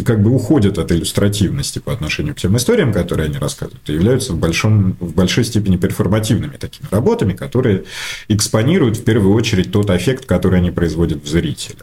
как 0.06 0.22
бы 0.22 0.32
уходят 0.32 0.78
от 0.78 0.92
иллюстративности 0.92 1.80
по 1.80 1.94
отношению 1.94 2.36
к 2.36 2.40
тем 2.40 2.56
историям, 2.58 2.94
которые 2.94 3.28
они 3.28 3.38
рассказывают, 3.38 3.90
и 3.90 3.94
являются 3.94 4.34
в, 4.34 4.40
большом, 4.40 4.98
в 5.00 5.14
большой 5.14 5.44
степени 5.44 5.78
перформативными 5.78 6.58
такими 6.58 6.88
работами, 6.92 7.34
которые 7.34 7.84
экспонируют 8.28 8.98
в 8.98 9.04
первую 9.04 9.34
очередь 9.36 9.72
тот 9.72 9.90
эффект, 9.90 10.26
который 10.26 10.60
они 10.60 10.72
производят 10.72 11.24
в 11.24 11.28
зрителя 11.28 11.78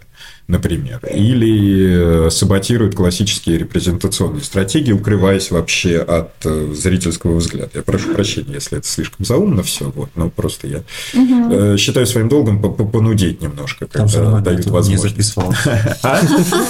например, 0.49 0.99
или 1.13 2.27
э, 2.27 2.31
саботируют 2.31 2.95
классические 2.95 3.59
репрезентационные 3.59 4.43
стратегии, 4.43 4.93
укрываясь 4.93 5.51
вообще 5.51 5.99
от 5.99 6.31
э, 6.45 6.73
зрительского 6.75 7.37
взгляда. 7.37 7.71
Я 7.75 7.83
прошу 7.83 8.15
прощения, 8.15 8.55
если 8.55 8.79
это 8.79 8.89
слишком 8.89 9.27
заумно 9.27 9.63
все, 9.63 9.93
вот, 9.95 10.09
но 10.15 10.31
просто 10.31 10.67
я 10.67 10.83
угу. 11.15 11.77
считаю 11.77 12.07
своим 12.07 12.31
долгом 12.31 12.63
понудеть 12.63 13.43
немножко, 13.43 13.87
когда 13.87 13.99
Там 13.99 14.09
все 14.09 14.21
равно 14.21 14.41
дают 14.41 14.67
возможность. 14.67 15.05
Не 15.05 15.23
записывал. 15.23 15.55
А? 16.03 16.21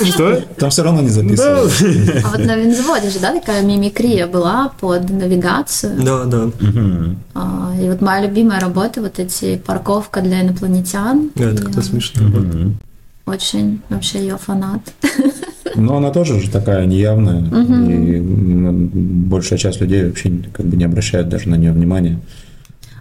Что? 0.04 0.40
Там 0.58 0.70
все 0.70 0.82
равно 0.82 1.02
не 1.02 1.10
записывал. 1.10 1.68
А 2.24 2.28
вот 2.30 2.44
на 2.44 2.56
винзаводе 2.56 3.10
же, 3.10 3.20
да, 3.20 3.32
такая 3.32 3.62
мимикрия 3.62 4.26
была 4.26 4.72
под 4.80 5.08
навигацию. 5.08 6.02
Да, 6.02 6.24
да. 6.24 6.50
А, 7.34 7.74
и 7.80 7.88
вот 7.88 8.00
моя 8.00 8.26
любимая 8.26 8.58
работа, 8.58 9.00
вот 9.00 9.20
эти 9.20 9.56
парковка 9.56 10.20
для 10.20 10.42
инопланетян. 10.42 11.30
Это 11.36 11.62
как-то 11.62 11.82
смешно 11.82 12.28
очень 13.28 13.80
вообще 13.88 14.20
ее 14.20 14.36
фанат. 14.36 14.80
Но 15.74 15.96
она 15.96 16.10
тоже 16.10 16.34
уже 16.34 16.50
такая 16.50 16.86
неявная, 16.86 17.42
угу. 17.42 17.90
и 17.90 18.20
большая 18.20 19.58
часть 19.58 19.80
людей 19.80 20.06
вообще 20.06 20.30
как 20.52 20.66
бы 20.66 20.76
не 20.76 20.84
обращает 20.84 21.28
даже 21.28 21.48
на 21.48 21.54
нее 21.54 21.72
внимания. 21.72 22.18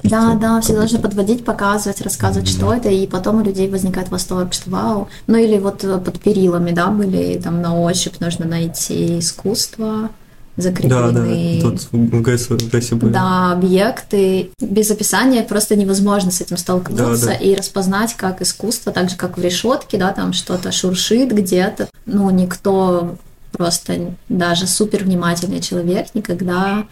Да, 0.04 0.36
да, 0.36 0.62
все 0.62 0.74
должны 0.74 1.00
подводить, 1.00 1.44
показывать, 1.44 2.02
рассказывать, 2.02 2.48
что 2.48 2.74
это, 2.74 2.90
и 2.90 3.08
потом 3.08 3.42
у 3.42 3.44
людей 3.44 3.68
возникает 3.70 4.10
восторг, 4.10 4.54
что 4.54 4.70
вау. 4.70 5.10
Ну 5.26 5.38
или 5.38 5.58
вот 5.58 5.82
под 5.82 6.20
перилами, 6.20 6.72
да, 6.72 6.88
были 6.88 7.40
там 7.44 7.62
на 7.62 7.80
ощупь 7.80 8.20
нужно 8.20 8.46
найти 8.46 9.20
искусство, 9.20 10.10
закреплены. 10.58 11.12
Да, 11.12 11.12
да, 11.12 11.62
тут 11.62 11.88
в 11.92 12.22
ГЭС, 12.22 12.50
в 12.50 12.70
ГЭСе 12.70 12.96
были. 12.96 13.14
Да, 13.14 13.54
объекты. 13.54 14.50
Без 14.60 14.92
описания 14.92 15.44
просто 15.44 15.76
невозможно 15.76 16.32
с 16.32 16.42
этим 16.42 16.58
столкнуться 16.58 17.28
да, 17.28 17.34
да. 17.34 17.34
и 17.34 17.56
распознать 17.56 18.16
как 18.16 18.42
искусство, 18.42 18.92
так 18.92 19.10
же, 19.10 19.16
как 19.16 19.38
в 19.38 19.42
решетке, 19.42 19.98
да, 19.98 20.12
там 20.12 20.34
что-то 20.34 20.72
шуршит 20.72 21.32
где-то. 21.32 21.88
Ну, 22.06 22.30
никто 22.32 23.18
просто, 23.52 24.16
даже 24.30 24.68
супер 24.68 25.04
внимательный 25.04 25.62
человек 25.62 26.08
никогда 26.14 26.86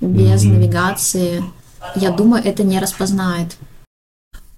без 0.00 0.44
mm-hmm. 0.44 0.52
навигации, 0.52 1.44
я 1.96 2.10
думаю, 2.10 2.42
это 2.44 2.62
не 2.62 2.78
распознает. 2.78 3.56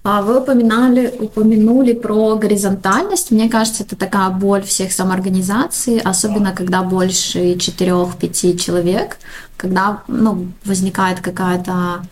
А 0.02 0.22
вы 0.22 0.40
упоминали, 0.40 1.14
упомянули 1.20 1.92
про 1.92 2.36
горизонтальность. 2.36 3.30
Мне 3.30 3.50
кажется, 3.50 3.82
это 3.82 3.96
такая 3.96 4.30
боль 4.30 4.62
всех 4.62 4.92
самоорганизаций, 4.92 6.00
особенно 6.00 6.52
когда 6.52 6.82
больше 6.82 7.58
четырех-пяти 7.58 8.58
человек, 8.58 9.18
когда 9.58 10.02
ну, 10.08 10.52
возникает 10.64 11.20
какая-то, 11.20 12.02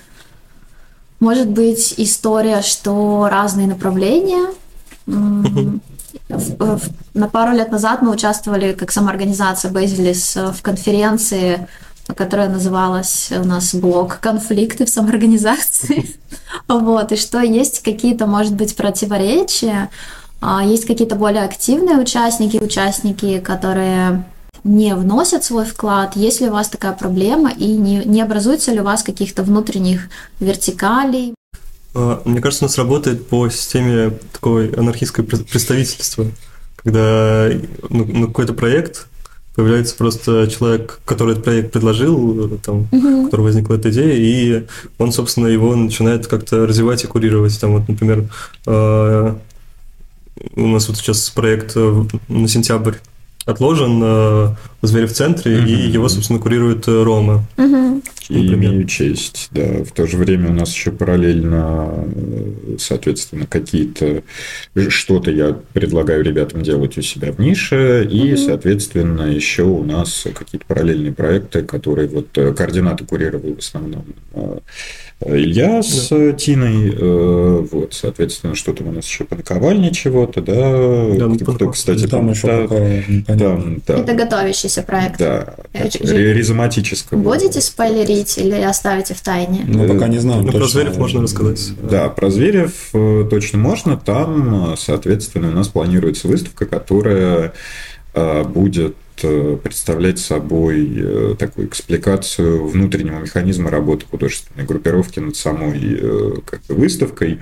может 1.18 1.48
быть, 1.48 1.94
история, 1.96 2.60
что 2.60 3.26
разные 3.30 3.66
направления. 3.66 4.52
На 5.06 7.28
пару 7.28 7.56
лет 7.56 7.72
назад 7.72 8.02
мы 8.02 8.10
участвовали 8.10 8.74
как 8.74 8.92
самоорганизация 8.92 9.70
Базилис 9.70 10.36
в 10.36 10.60
конференции 10.60 11.66
которая 12.16 12.48
называлась 12.48 13.30
у 13.30 13.44
нас 13.44 13.74
блок 13.74 14.18
«Конфликты 14.20 14.84
в 14.86 14.88
самоорганизации». 14.88 16.16
Вот, 16.68 17.12
и 17.12 17.16
что 17.16 17.40
есть 17.40 17.82
какие-то, 17.82 18.26
может 18.26 18.54
быть, 18.54 18.76
противоречия, 18.76 19.90
а, 20.40 20.62
есть 20.64 20.86
какие-то 20.86 21.16
более 21.16 21.44
активные 21.44 21.96
участники, 21.96 22.58
участники, 22.58 23.38
которые 23.40 24.24
не 24.64 24.94
вносят 24.94 25.44
свой 25.44 25.64
вклад, 25.64 26.16
есть 26.16 26.40
ли 26.40 26.48
у 26.48 26.52
вас 26.52 26.68
такая 26.68 26.92
проблема 26.92 27.50
и 27.50 27.66
не, 27.68 28.04
не 28.04 28.22
образуется 28.22 28.72
ли 28.72 28.80
у 28.80 28.84
вас 28.84 29.02
каких-то 29.02 29.42
внутренних 29.42 30.08
вертикалей? 30.40 31.34
А, 31.94 32.22
мне 32.24 32.40
кажется, 32.40 32.64
у 32.64 32.68
нас 32.68 32.78
работает 32.78 33.28
по 33.28 33.48
системе 33.48 34.18
такой 34.32 34.72
анархистского 34.72 35.24
представительства, 35.24 36.26
когда 36.76 37.48
ну, 37.88 38.04
ну, 38.04 38.26
какой-то 38.28 38.52
проект 38.52 39.06
появляется 39.58 39.96
просто 39.96 40.46
человек, 40.46 41.00
который 41.04 41.32
этот 41.32 41.42
проект 41.42 41.72
предложил, 41.72 42.48
там, 42.58 42.86
угу. 42.92 43.22
у 43.22 43.24
которого 43.24 43.46
возникла 43.46 43.74
эта 43.74 43.90
идея, 43.90 44.14
и 44.14 44.66
он, 44.98 45.10
собственно, 45.10 45.48
его 45.48 45.74
начинает 45.74 46.28
как-то 46.28 46.64
развивать 46.64 47.02
и 47.02 47.08
курировать. 47.08 47.60
Там 47.60 47.72
вот, 47.72 47.88
например, 47.88 48.28
э, 48.68 49.34
у 50.54 50.66
нас 50.68 50.86
вот 50.86 50.96
сейчас 50.96 51.28
проект 51.30 51.72
э, 51.74 52.04
на 52.28 52.46
сентябрь 52.46 52.94
отложен 53.46 54.54
э, 54.82 55.06
в 55.06 55.12
центре, 55.12 55.58
угу. 55.58 55.66
и 55.66 55.72
его, 55.72 56.08
собственно, 56.08 56.38
курирует 56.38 56.86
э, 56.88 57.02
Рома. 57.02 57.44
И 58.28 58.52
имею 58.52 58.84
честь, 58.84 59.48
да. 59.52 59.82
В 59.84 59.92
то 59.92 60.06
же 60.06 60.18
время 60.18 60.50
у 60.50 60.52
нас 60.52 60.74
еще 60.74 60.92
параллельно, 60.92 62.04
э, 62.14 62.76
соответственно, 62.78 63.46
какие-то... 63.46 64.22
Что-то 64.88 65.30
я 65.30 65.56
предлагаю 65.72 66.22
ребятам 66.22 66.62
делать 66.62 66.98
у 66.98 67.02
себя 67.02 67.32
в 67.32 67.38
нише, 67.38 68.06
и, 68.10 68.34
угу. 68.34 68.36
соответственно, 68.36 69.22
еще 69.22 69.62
у 69.62 69.82
нас 69.82 70.26
какие-то 70.34 70.66
параллельные 70.66 71.12
проекты, 71.12 71.62
которые 71.62 72.08
вот 72.08 72.36
э, 72.36 72.52
координаты 72.52 73.04
курировал 73.04 73.54
в 73.54 73.58
основном 73.58 74.04
Илья 75.26 75.82
с 75.82 76.10
да. 76.10 76.32
Тиной, 76.32 76.94
э, 76.96 77.66
вот, 77.72 77.92
соответственно, 77.92 78.54
что 78.54 78.72
там 78.72 78.88
у 78.88 78.92
нас 78.92 79.04
еще 79.04 79.24
по 79.24 79.34
наковальне 79.34 79.90
чего-то, 79.90 80.40
да, 80.40 81.26
да 81.28 81.34
кто, 81.34 81.54
кто, 81.54 81.70
кстати, 81.70 82.06
там, 82.06 82.30
еще 82.30 82.68
да, 83.26 83.36
там, 83.36 83.82
да, 83.84 83.98
Это 83.98 84.14
готовящийся 84.68 84.82
проект. 84.82 85.18
Да, 85.18 85.54
ризоматического. 85.72 87.18
Будете 87.18 87.60
спойлерить 87.60 88.38
или 88.38 88.54
оставите 88.62 89.14
в 89.14 89.20
тайне? 89.20 89.64
Ну, 89.66 89.88
пока 89.88 90.08
не 90.08 90.18
знаю. 90.18 90.42
Ну, 90.42 90.52
про 90.52 90.66
Зверев 90.66 90.96
можно 90.96 91.22
рассказать. 91.22 91.72
Да, 91.82 92.08
про 92.08 92.30
Зверев 92.30 92.90
э, 92.92 93.26
точно 93.30 93.58
можно. 93.58 93.96
Там, 93.96 94.76
соответственно, 94.76 95.48
у 95.48 95.52
нас 95.52 95.68
планируется 95.68 96.28
выставка, 96.28 96.66
которая 96.66 97.52
э, 98.14 98.44
будет 98.44 98.94
Э, 99.22 99.56
представлять 99.60 100.18
собой 100.18 100.92
э, 100.96 101.34
такую 101.38 101.66
экспликацию 101.66 102.66
внутреннего 102.68 103.18
механизма 103.18 103.68
работы 103.70 104.06
художественной 104.08 104.64
группировки 104.64 105.18
над 105.18 105.34
самой 105.34 105.80
э, 105.80 106.34
как 106.46 106.60
бы, 106.68 106.74
выставкой. 106.74 107.40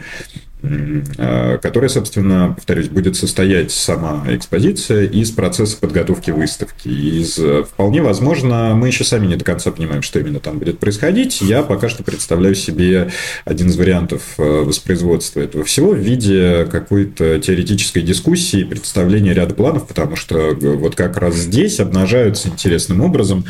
Э, 1.18 1.58
которая, 1.62 1.88
собственно, 1.88 2.52
повторюсь, 2.54 2.88
будет 2.88 3.16
состоять 3.16 3.70
сама 3.70 4.25
экспозиция 4.28 5.04
из 5.04 5.30
процесса 5.30 5.76
подготовки 5.78 6.30
выставки. 6.30 6.88
Из, 6.88 7.38
э, 7.38 7.64
вполне 7.64 8.02
возможно, 8.02 8.75
мы 8.75 8.88
еще 8.88 9.04
сами 9.04 9.26
не 9.26 9.37
до 9.37 9.44
конца 9.44 9.70
понимаем, 9.70 10.02
что 10.02 10.18
именно 10.18 10.40
там 10.40 10.58
будет 10.58 10.78
происходить. 10.78 11.40
Я 11.40 11.62
пока 11.62 11.88
что 11.88 12.02
представляю 12.02 12.54
себе 12.54 13.11
один 13.44 13.68
из 13.68 13.76
вариантов 13.76 14.23
э, 14.38 14.42
воспроизводства 14.42 15.40
этого 15.40 15.64
всего 15.64 15.90
в 15.90 15.99
виде 15.99 16.66
какой-то 16.70 17.38
теоретической 17.38 18.02
дискуссии, 18.02 18.64
представления 18.64 19.35
ряда 19.35 19.54
планов, 19.54 19.87
потому 19.87 20.16
что 20.16 20.54
вот 20.54 20.94
как 20.94 21.16
раз 21.16 21.37
здесь 21.37 21.80
обнажаются 21.80 22.49
интересным 22.49 23.00
образом 23.00 23.44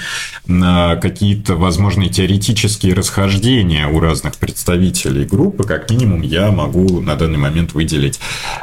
какие-то 0.47 1.57
возможные 1.57 2.11
теоретические 2.11 2.95
расхождения 2.95 3.87
у 3.89 4.01
разных 4.01 4.37
представителей 4.37 5.25
группы. 5.25 5.65
Как 5.65 5.91
минимум, 5.91 6.23
я 6.23 6.51
могу 6.51 7.01
на 7.07 7.17
данный 7.17 7.39
момент 7.39 7.73
выделить, 7.73 8.21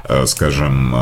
э, 0.08 0.26
скажем, 0.28 0.96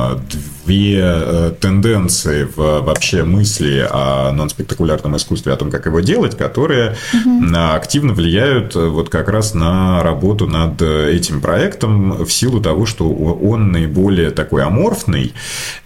две 0.66 1.00
э, 1.02 1.54
тенденции 1.60 2.48
в 2.56 2.82
вообще 2.82 3.24
мысли 3.24 3.86
о 3.90 4.32
нонспектакулярном 4.32 5.18
искусстве, 5.18 5.54
о 5.54 5.58
том, 5.58 5.72
как 5.72 5.88
его 5.88 6.00
делать, 6.00 6.38
которые 6.38 6.96
угу. 7.14 7.46
активно 7.74 8.14
влияют 8.14 8.76
э, 8.76 8.88
вот 8.88 9.10
как 9.10 9.28
раз 9.28 9.54
на 9.54 10.04
работу 10.04 10.48
над 10.48 10.82
этим 10.82 11.42
проектом 11.42 12.24
в 12.24 12.32
силу 12.32 12.62
того, 12.62 12.86
что 12.86 13.10
он 13.10 13.72
наиболее 13.72 14.30
такой 14.30 14.64
аморфный, 14.64 15.34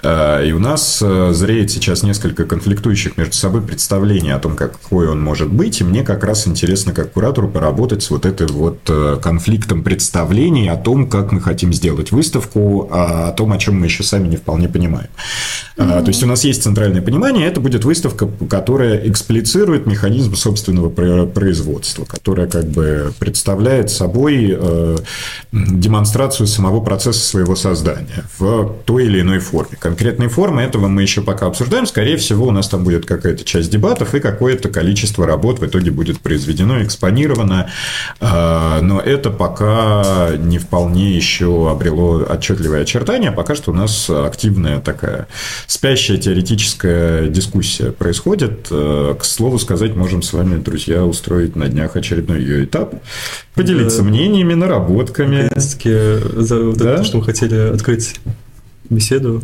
и 0.04 0.52
у 0.54 0.60
нас 0.60 1.00
зреет 1.00 1.72
сейчас 1.72 2.04
несколько 2.04 2.46
конфликтующих 2.46 3.18
между 3.18 3.34
собой 3.34 3.62
представлений 3.62 4.32
о 4.32 4.40
том, 4.40 4.56
какой 4.56 5.08
он 5.08 5.22
может 5.22 5.50
быть, 5.50 5.80
и 5.82 5.84
мне 5.84 6.04
как 6.04 6.24
раз 6.24 6.48
интересно 6.48 6.94
как 6.94 7.14
куратору 7.14 7.48
поработать 7.48 8.04
с 8.04 8.10
вот 8.10 8.26
этой 8.26 8.48
вот 8.48 8.80
конфликтом 9.22 9.84
представлений 9.84 10.68
о 10.68 10.76
том, 10.76 11.08
как 11.10 11.32
мы 11.36 11.42
хотим 11.42 11.74
сделать 11.74 12.12
выставку, 12.12 12.90
а 12.92 13.30
о 13.30 13.32
том, 13.32 13.52
о 13.52 13.58
чем 13.58 13.80
мы 13.80 13.86
еще 13.86 14.04
сами 14.04 14.28
не 14.28 14.38
вполне 14.38 14.70
понимаем. 14.70 15.10
Mm-hmm. 15.78 16.02
То 16.02 16.08
есть 16.08 16.24
у 16.24 16.28
нас 16.28 16.44
есть 16.44 16.64
центральное 16.64 17.02
понимание, 17.02 17.48
это 17.48 17.60
будет 17.60 17.84
выставка, 17.84 18.30
которая 18.50 19.08
эксплицирует 19.08 19.86
механизм 19.86 20.36
собственного 20.36 20.90
производства, 21.26 22.06
которая 22.06 22.48
как 22.48 22.66
бы 22.66 23.14
представляет 23.20 23.90
собой 23.90 24.56
э, 24.58 24.98
демонстрацию 25.52 26.48
самого 26.48 26.80
процесса 26.80 27.20
своего 27.20 27.56
создания 27.56 28.24
в 28.40 28.74
той 28.86 29.06
или 29.06 29.22
иной 29.22 29.40
форме. 29.40 29.78
Конкретной 29.78 30.28
формы 30.28 30.62
этого 30.62 30.88
мы 30.88 31.02
еще 31.02 31.22
пока 31.22 31.48
обсуждаем. 31.48 31.86
Скорее 31.86 32.18
всего, 32.18 32.48
у 32.48 32.52
нас 32.52 32.70
там 32.70 32.84
будет 32.84 33.06
какая-то 33.06 33.44
часть 33.44 33.70
дебатов 33.70 34.16
и 34.16 34.20
какое-то 34.20 34.70
количество 34.70 35.26
работ 35.26 35.60
в 35.60 35.66
итоге 35.66 35.92
будет 35.92 36.20
произведено, 36.20 36.82
экспонировано. 36.84 37.70
Э, 38.22 38.80
но 38.82 39.02
это 39.02 39.30
пока 39.30 40.32
не 40.38 40.58
вполне 40.58 41.12
еще 41.12 41.25
еще 41.26 41.70
обрело 41.70 42.24
отчетливое 42.28 42.84
очертание. 42.84 43.32
Пока 43.32 43.56
что 43.56 43.72
у 43.72 43.74
нас 43.74 44.10
активная 44.10 44.80
такая 44.80 45.28
спящая 45.68 46.18
теоретическая 46.18 47.28
дискуссия 47.28 47.92
происходит. 47.92 48.68
К 48.70 49.20
слову 49.24 49.58
сказать, 49.60 49.96
можем 49.96 50.22
с 50.22 50.34
вами, 50.34 50.62
друзья, 50.62 51.04
устроить 51.04 51.56
на 51.56 51.68
днях 51.68 51.96
очередной 51.96 52.42
ее 52.42 52.66
этап, 52.66 52.94
поделиться 53.56 54.00
да. 54.00 54.04
мнениями, 54.04 54.54
наработками. 54.54 55.44
Наконец-таки, 55.44 55.92
за 56.36 56.64
вот 56.64 56.78
да? 56.78 56.94
это, 56.96 57.04
что 57.04 57.18
мы 57.18 57.24
хотели 57.24 57.56
открыть 57.74 58.16
беседу. 58.90 59.42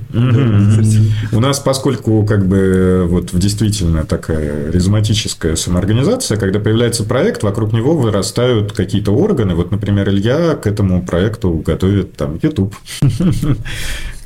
У 1.32 1.40
нас, 1.40 1.60
поскольку 1.60 2.26
как 2.26 2.46
бы 2.46 3.06
вот 3.08 3.30
действительно 3.34 4.06
такая 4.06 4.72
резоматическая 4.72 5.56
самоорганизация, 5.56 6.38
когда 6.38 6.60
появляется 6.60 7.04
проект, 7.04 7.44
вокруг 7.44 7.74
него 7.74 7.98
вырастают 7.98 8.74
какие-то 8.74 9.12
органы. 9.12 9.56
Вот, 9.56 9.72
например, 9.72 10.10
Илья 10.10 10.56
к 10.56 10.68
этому 10.68 11.06
проекту 11.06 11.54
готовит 11.66 12.14
там 12.14 12.40
YouTube. 12.42 12.76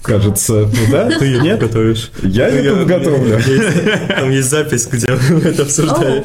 Кажется, 0.02 0.70
да? 0.92 1.10
Ты 1.18 1.26
ее 1.26 1.40
нет 1.40 1.60
готовишь? 1.60 2.12
Я 2.22 2.50
YouTube 2.50 2.86
готовлю. 2.86 3.40
Там 4.08 4.30
есть 4.30 4.52
запись, 4.52 4.88
где 4.92 5.10
мы 5.10 5.40
это 5.44 5.64
обсуждаем. 5.64 6.24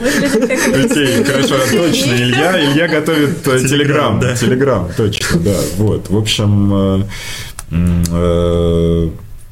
Хорошо, 1.25 1.55
точно. 1.73 2.13
Илья, 2.13 2.73
Илья 2.73 2.89
готовит 2.89 3.43
Телеграм. 3.43 4.21
Телеграм, 4.39 4.91
точно, 4.95 5.39
да. 5.41 5.57
Вот. 5.79 6.11
В 6.11 6.17
общем, 6.19 6.71
Э, 6.81 7.03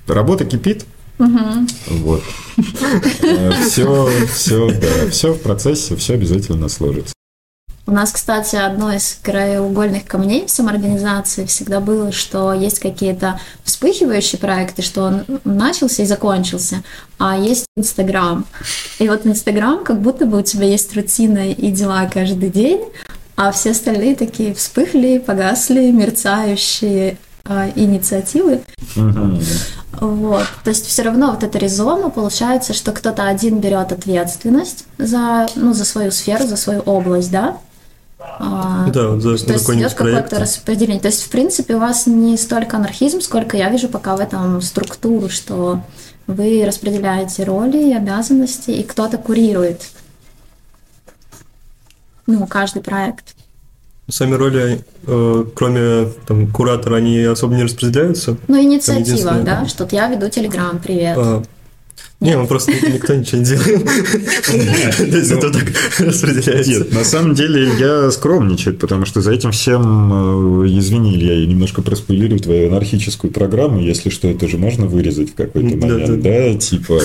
работа 0.07 0.45
кипит. 0.45 0.85
Вот. 1.19 2.23
Все, 3.67 4.09
э, 4.09 4.27
все, 4.27 4.71
да, 4.71 5.11
все 5.11 5.33
в 5.33 5.41
процессе, 5.41 5.97
все 5.97 6.15
обязательно 6.15 6.69
сложится. 6.69 7.13
У 7.87 7.91
нас, 7.91 8.13
кстати, 8.13 8.55
одно 8.55 8.93
из 8.93 9.19
краеугольных 9.23 10.05
камней 10.05 10.47
в 10.47 10.51
самоорганизации 10.51 11.47
всегда 11.47 11.81
было, 11.81 12.13
что 12.13 12.53
есть 12.53 12.81
какие-то 12.81 13.41
вспыхивающие 13.65 14.39
проекты, 14.39 14.83
что 14.83 15.05
он 15.05 15.25
начался 15.45 16.03
и 16.03 16.07
закончился, 16.07 16.83
а 17.19 17.39
есть 17.39 17.65
Инстаграм. 17.79 18.45
И 18.99 19.09
вот 19.09 19.27
Инстаграм, 19.27 19.85
как 19.85 20.03
будто 20.03 20.27
бы 20.27 20.39
у 20.39 20.43
тебя 20.43 20.67
есть 20.67 20.95
рутина 20.95 21.51
и 21.51 21.71
дела 21.71 22.11
каждый 22.13 22.51
день, 22.51 22.83
а 23.37 23.53
все 23.53 23.71
остальные 23.71 24.17
такие 24.17 24.53
вспыхли, 24.53 25.17
погасли, 25.19 25.91
мерцающие, 25.91 27.17
э, 27.49 27.73
инициативы. 27.75 28.63
Вот. 30.01 30.45
То 30.63 30.71
есть 30.71 30.87
все 30.87 31.03
равно 31.03 31.33
вот 31.33 31.43
эта 31.43 31.59
ризома 31.59 32.11
получается, 32.11 32.73
что 32.73 32.93
кто-то 32.93 33.27
один 33.27 33.59
берет 33.59 33.91
ответственность 33.91 34.87
за, 34.97 35.49
ну, 35.57 35.73
за 35.73 35.85
свою 35.85 36.13
сферу, 36.13 36.47
за 36.47 36.57
свою 36.57 36.81
область, 36.81 37.33
да? 37.33 37.59
А, 38.21 38.89
да, 38.91 39.09
вот 39.09 39.23
за 39.23 39.45
то 39.45 39.53
есть 39.53 39.69
идет 39.71 39.95
какое-то 39.95 40.39
распределение. 40.39 41.01
То 41.01 41.09
есть, 41.09 41.25
в 41.25 41.31
принципе, 41.31 41.75
у 41.75 41.81
вас 41.81 42.07
не 42.07 42.37
столько 42.37 42.77
анархизм, 42.77 43.21
сколько 43.21 43.57
я 43.57 43.71
вижу 43.71 43.89
пока 43.89 44.17
в 44.17 44.21
этом 44.21 44.61
структуру, 44.63 45.29
что 45.29 45.81
вы 46.27 46.63
распределяете 46.65 47.45
роли 47.45 47.91
и 47.91 47.93
обязанности, 47.93 48.71
и 48.71 48.83
кто-то 48.85 49.19
курирует 49.19 49.83
ну, 52.29 52.47
каждый 52.47 52.83
проект. 52.83 53.35
Сами 54.11 54.35
роли, 54.37 54.81
э, 55.07 55.45
кроме 55.55 56.09
там, 56.27 56.47
куратора, 56.47 56.97
они 56.97 57.19
особо 57.25 57.55
не 57.55 57.65
распределяются. 57.65 58.39
Ну, 58.49 58.63
инициатива, 58.63 59.35
да, 59.45 59.67
что 59.67 59.87
я 59.91 60.09
веду 60.09 60.31
Телеграм, 60.31 60.81
привет. 60.83 61.19
А, 61.19 61.43
не, 62.21 62.37
мы 62.37 62.49
просто 62.49 62.73
никто 62.73 63.15
ничего 63.15 63.39
не 63.39 63.45
делает. 63.45 63.87
Это 65.15 65.53
так 65.53 65.65
распределяется. 66.01 66.71
Нет, 66.71 66.93
на 66.93 67.05
самом 67.05 67.35
деле 67.35 67.71
я 67.79 68.11
скромничает, 68.11 68.81
потому 68.81 69.05
что 69.05 69.21
за 69.21 69.33
этим 69.33 69.53
всем, 69.53 70.65
э, 70.65 70.67
извини, 70.69 71.17
я 71.17 71.47
немножко 71.47 71.81
проспойлирую 71.81 72.41
твою 72.41 72.71
анархическую 72.71 73.33
программу, 73.33 73.79
если 73.81 74.11
что, 74.11 74.27
это 74.27 74.49
же 74.49 74.59
можно 74.59 74.87
вырезать 74.87 75.31
в 75.31 75.35
какой-то 75.35 75.77
момент, 75.77 76.23
да, 76.23 76.55
типа 76.55 77.01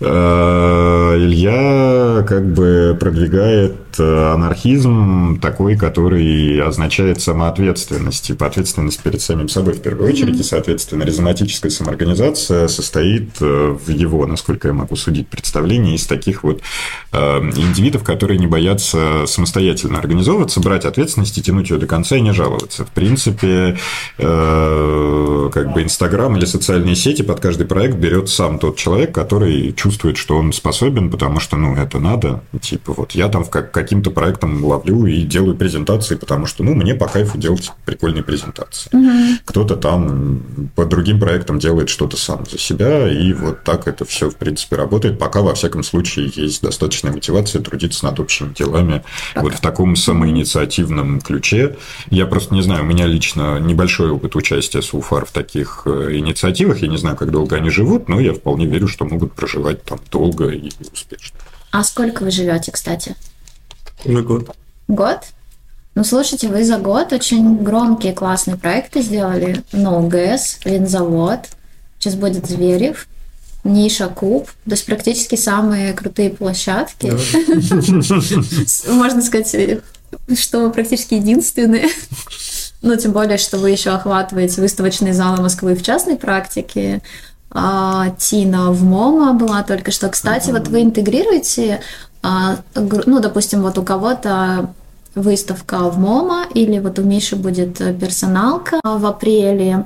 э, 0.00 1.14
Илья 1.16 2.24
как 2.28 2.46
бы 2.52 2.96
продвигает 3.00 3.74
Э, 3.98 4.32
анархизм 4.34 5.38
такой, 5.40 5.76
который 5.76 6.60
означает 6.60 7.20
самоответственность, 7.20 8.24
типа 8.24 8.46
ответственность 8.46 9.02
перед 9.02 9.20
самим 9.20 9.48
собой 9.48 9.74
в 9.74 9.82
первую 9.82 10.10
очередь, 10.10 10.36
mm-hmm. 10.36 10.40
и, 10.40 10.44
соответственно, 10.44 11.02
резоматическая 11.04 11.70
самоорганизация 11.70 12.68
состоит 12.68 13.30
э, 13.40 13.76
в 13.86 13.90
его, 13.90 14.26
насколько 14.26 14.68
я 14.68 14.74
могу 14.74 14.96
судить, 14.96 15.28
представлении 15.28 15.94
из 15.94 16.06
таких 16.06 16.42
вот 16.42 16.62
э, 17.12 17.18
индивидов, 17.18 18.04
которые 18.04 18.38
не 18.38 18.46
боятся 18.46 19.26
самостоятельно 19.26 19.98
организовываться, 19.98 20.60
брать 20.60 20.84
ответственность 20.84 21.38
и 21.38 21.42
тянуть 21.42 21.70
ее 21.70 21.78
до 21.78 21.86
конца 21.86 22.16
и 22.16 22.20
не 22.20 22.32
жаловаться. 22.32 22.84
В 22.84 22.90
принципе, 22.90 23.76
как 24.16 24.26
бы 24.26 25.82
Инстаграм 25.82 26.36
или 26.36 26.44
социальные 26.44 26.96
сети 26.96 27.22
под 27.22 27.40
каждый 27.40 27.66
проект 27.66 27.96
берет 27.96 28.28
сам 28.28 28.58
тот 28.58 28.76
человек, 28.76 29.12
который 29.12 29.72
чувствует, 29.72 30.16
что 30.16 30.36
он 30.36 30.52
способен, 30.52 31.10
потому 31.10 31.40
что, 31.40 31.56
ну, 31.56 31.74
это 31.76 31.98
надо, 31.98 32.42
типа, 32.60 32.92
вот 32.92 33.12
я 33.12 33.28
там 33.28 33.44
в 33.44 33.50
как 33.50 33.72
каким-то 33.84 34.10
проектом 34.10 34.64
ловлю 34.64 35.06
и 35.06 35.22
делаю 35.22 35.56
презентации, 35.56 36.16
потому 36.16 36.46
что, 36.46 36.64
ну, 36.64 36.74
мне 36.74 36.94
по 36.94 37.06
кайфу 37.06 37.38
делать 37.38 37.70
прикольные 37.84 38.24
презентации. 38.24 38.90
Угу. 38.92 39.38
Кто-то 39.44 39.76
там 39.76 40.42
по 40.74 40.84
другим 40.84 41.20
проектам 41.20 41.58
делает 41.58 41.88
что-то 41.88 42.16
сам 42.16 42.44
за 42.50 42.58
себя, 42.58 43.08
и 43.08 43.32
вот 43.32 43.62
так 43.62 43.86
это 43.86 44.04
все, 44.04 44.30
в 44.30 44.36
принципе, 44.36 44.76
работает, 44.76 45.18
пока, 45.18 45.42
во 45.42 45.54
всяком 45.54 45.82
случае, 45.82 46.32
есть 46.34 46.62
достаточная 46.62 47.12
мотивация 47.12 47.62
трудиться 47.62 48.04
над 48.06 48.18
общими 48.18 48.52
делами 48.52 49.04
пока. 49.34 49.44
вот 49.44 49.54
в 49.54 49.60
таком 49.60 49.96
самоинициативном 49.96 51.20
ключе. 51.20 51.76
Я 52.10 52.26
просто 52.26 52.54
не 52.54 52.62
знаю, 52.62 52.82
у 52.82 52.86
меня 52.86 53.06
лично 53.06 53.58
небольшой 53.58 54.10
опыт 54.10 54.34
участия 54.34 54.82
СУФАР 54.82 55.26
в 55.26 55.30
таких 55.30 55.82
э, 55.84 56.16
инициативах, 56.16 56.78
я 56.78 56.88
не 56.88 56.96
знаю, 56.96 57.16
как 57.16 57.30
долго 57.30 57.56
они 57.56 57.70
живут, 57.70 58.08
но 58.08 58.18
я 58.18 58.32
вполне 58.32 58.66
верю, 58.66 58.88
что 58.88 59.04
могут 59.04 59.34
проживать 59.34 59.84
там 59.84 60.00
долго 60.10 60.48
и 60.48 60.70
успешно. 60.92 61.38
А 61.70 61.82
сколько 61.82 62.22
вы 62.22 62.30
живете, 62.30 62.70
кстати? 62.70 63.16
Уже 64.04 64.22
год. 64.22 64.56
Год? 64.88 65.20
Ну, 65.94 66.02
слушайте, 66.02 66.48
вы 66.48 66.64
за 66.64 66.78
год 66.78 67.12
очень 67.12 67.62
громкие, 67.62 68.12
классные 68.12 68.56
проекты 68.56 69.00
сделали. 69.00 69.62
НоГЭС, 69.72 70.58
Винзавод, 70.64 71.40
сейчас 71.98 72.16
будет 72.16 72.46
Зверев, 72.46 73.06
Ниша 73.62 74.08
Куб, 74.08 74.46
то 74.46 74.72
есть 74.72 74.84
практически 74.86 75.36
самые 75.36 75.92
крутые 75.92 76.30
площадки. 76.30 77.12
Можно 78.90 79.22
сказать, 79.22 79.80
что 80.36 80.70
практически 80.70 81.14
единственные. 81.14 81.88
Ну, 82.82 82.94
тем 82.96 83.12
более, 83.12 83.38
что 83.38 83.56
вы 83.56 83.70
еще 83.70 83.90
охватываете 83.90 84.60
выставочные 84.60 85.14
залы 85.14 85.40
Москвы 85.40 85.74
в 85.74 85.82
частной 85.82 86.16
практике. 86.16 87.00
А, 87.54 88.10
Тина 88.18 88.72
в 88.72 88.82
МОМА 88.82 89.34
была 89.34 89.62
только 89.62 89.92
что. 89.92 90.08
Кстати, 90.08 90.50
вот 90.50 90.68
вы 90.68 90.82
интегрируете 90.82 91.80
а, 92.24 92.56
ну, 92.74 93.20
допустим, 93.20 93.60
вот 93.60 93.76
у 93.76 93.82
кого-то 93.82 94.70
выставка 95.14 95.90
в 95.90 95.98
МОМА, 95.98 96.46
или 96.54 96.78
вот 96.78 96.98
у 96.98 97.02
Миши 97.02 97.36
будет 97.36 97.78
персоналка 98.00 98.80
в 98.82 99.04
апреле. 99.06 99.84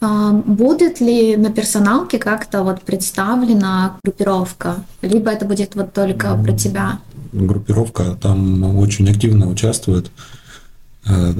А, 0.00 0.32
будет 0.32 1.00
ли 1.00 1.36
на 1.36 1.50
персоналке 1.50 2.18
как-то 2.18 2.62
вот 2.62 2.80
представлена 2.82 3.96
группировка? 4.02 4.76
Либо 5.02 5.30
это 5.30 5.44
будет 5.44 5.74
вот 5.74 5.92
только 5.92 6.34
про 6.34 6.52
тебя? 6.52 6.98
Группировка 7.32 8.16
там 8.20 8.78
очень 8.78 9.10
активно 9.10 9.48
участвует, 9.48 10.06
э, 10.06 10.10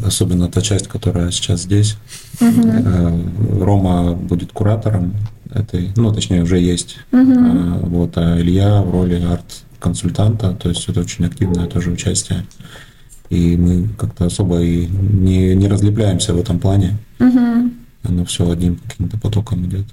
особенно 0.04 0.48
та 0.48 0.60
часть, 0.60 0.88
которая 0.88 1.30
сейчас 1.30 1.62
здесь. 1.62 1.96
Угу. 2.40 3.64
Рома 3.64 4.12
будет 4.14 4.52
куратором 4.52 5.14
этой, 5.50 5.90
ну, 5.96 6.12
точнее, 6.12 6.42
уже 6.42 6.58
есть. 6.58 6.96
Угу. 7.12 7.88
Вот, 7.88 8.16
а 8.16 8.40
Илья 8.40 8.82
в 8.82 8.90
роли 8.90 9.22
арт 9.22 9.62
консультанта, 9.78 10.52
то 10.52 10.68
есть 10.68 10.88
это 10.88 11.00
очень 11.00 11.24
активное 11.24 11.66
тоже 11.66 11.90
участие. 11.90 12.44
И 13.30 13.56
мы 13.56 13.88
как-то 13.98 14.26
особо 14.26 14.60
и 14.60 14.86
не, 14.86 15.54
не 15.54 15.68
разлепляемся 15.68 16.32
в 16.32 16.38
этом 16.38 16.58
плане. 16.58 16.96
Угу. 17.20 17.70
Оно 18.04 18.24
все 18.24 18.50
одним 18.50 18.76
каким-то 18.76 19.18
потоком 19.18 19.66
идет. 19.66 19.86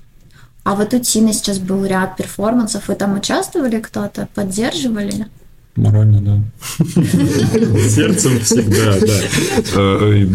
А 0.63 0.75
вот 0.75 0.93
у 0.93 0.99
Тины 0.99 1.33
сейчас 1.33 1.59
был 1.59 1.85
ряд 1.85 2.17
перформансов. 2.17 2.87
Вы 2.87 2.95
там 2.95 3.17
участвовали 3.17 3.79
кто-то, 3.79 4.27
поддерживали? 4.33 5.27
Морально, 5.75 6.21
да. 6.21 6.43
Сердцем 7.89 8.39
всегда, 8.39 8.97
да. 8.99 9.21
Э, 9.75 10.27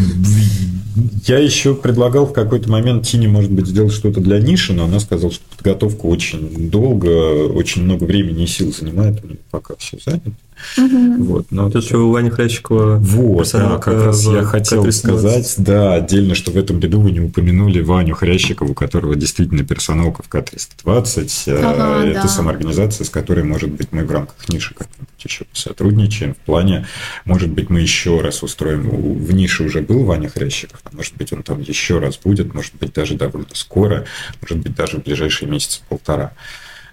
я 1.26 1.38
еще 1.38 1.74
предлагал 1.74 2.26
в 2.26 2.32
какой-то 2.32 2.70
момент 2.70 3.06
Тине, 3.06 3.28
может 3.28 3.50
быть, 3.50 3.66
сделать 3.66 3.92
что-то 3.92 4.20
для 4.20 4.38
ниши, 4.38 4.72
но 4.72 4.84
она 4.84 5.00
сказала, 5.00 5.32
что 5.32 5.44
подготовка 5.56 6.06
очень 6.06 6.70
долго, 6.70 7.46
очень 7.46 7.84
много 7.84 8.04
времени 8.04 8.44
и 8.44 8.46
сил 8.46 8.72
занимает. 8.72 9.22
пока 9.50 9.74
все 9.76 9.98
занято. 10.04 10.32
Мгм. 10.76 11.22
Вот, 11.24 11.46
но 11.50 11.70
Тут 11.70 11.84
еще 11.84 11.96
у 11.98 12.10
Вани 12.10 12.30
Хрящикова 12.30 12.96
Вот, 12.98 13.50
да, 13.52 13.78
как 13.78 13.94
раз 14.06 14.24
я 14.26 14.42
хотел 14.42 14.82
К-320. 14.82 14.92
сказать, 14.92 15.54
да, 15.58 15.94
отдельно, 15.94 16.34
что 16.34 16.50
в 16.52 16.56
этом 16.56 16.80
году 16.80 17.00
вы 17.00 17.10
не 17.10 17.20
упомянули 17.20 17.80
Ваню 17.80 18.14
Хрящикова, 18.14 18.70
у 18.70 18.74
которого 18.74 19.16
действительно 19.16 19.64
персоналка 19.64 20.22
в 20.22 20.28
К-320. 20.28 21.30
Э, 21.46 21.62
Ага, 21.64 22.04
Это 22.06 22.22
да. 22.22 22.28
самоорганизация, 22.28 23.04
с 23.04 23.10
которой, 23.10 23.44
может 23.44 23.70
быть, 23.70 23.88
мы 23.92 24.04
в 24.04 24.10
рамках 24.10 24.48
ниши 24.48 24.74
как-нибудь 24.74 25.08
еще 25.22 25.44
сотрудничаем. 25.52 26.34
В 26.34 26.38
плане, 26.38 26.86
может 27.24 27.50
быть, 27.50 27.68
мы 27.70 27.80
еще 27.80 28.20
раз 28.20 28.42
устроим. 28.42 28.88
В 28.90 29.32
нише 29.32 29.64
уже 29.64 29.80
был 29.82 30.04
Ваня 30.04 30.28
Хрящиков, 30.28 30.80
а 30.84 30.90
может 30.94 31.14
быть, 31.16 31.32
он 31.32 31.42
там 31.42 31.60
еще 31.60 31.98
раз 31.98 32.18
будет, 32.18 32.54
может 32.54 32.74
быть, 32.76 32.92
даже 32.92 33.14
довольно 33.14 33.48
скоро, 33.54 34.04
может 34.40 34.58
быть, 34.58 34.74
даже 34.74 34.96
в 34.98 35.02
ближайшие 35.02 35.50
месяца 35.50 35.80
полтора. 35.88 36.32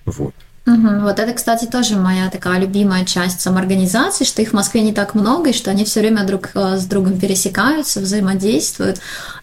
Вот. 0.06 0.34
Вот 0.67 1.19
это, 1.19 1.34
кстати, 1.34 1.65
тоже 1.65 1.95
моя 1.95 2.30
такая 2.30 2.60
любимая 2.60 3.06
часть 3.06 3.39
самоорганизации, 3.39 4.25
что 4.25 4.41
их 4.41 4.49
в 4.49 4.53
Москве 4.53 4.82
не 4.82 4.93
так 4.93 5.15
много, 5.15 5.49
и 5.49 5.53
что 5.53 5.71
они 5.71 5.86
все 5.86 6.01
время 6.01 6.25
друг 6.25 6.49
э, 6.56 6.77
с 6.77 6.86
другом 6.86 7.17
пересекаются, 7.19 8.01
взаимодействуют. 8.01 8.99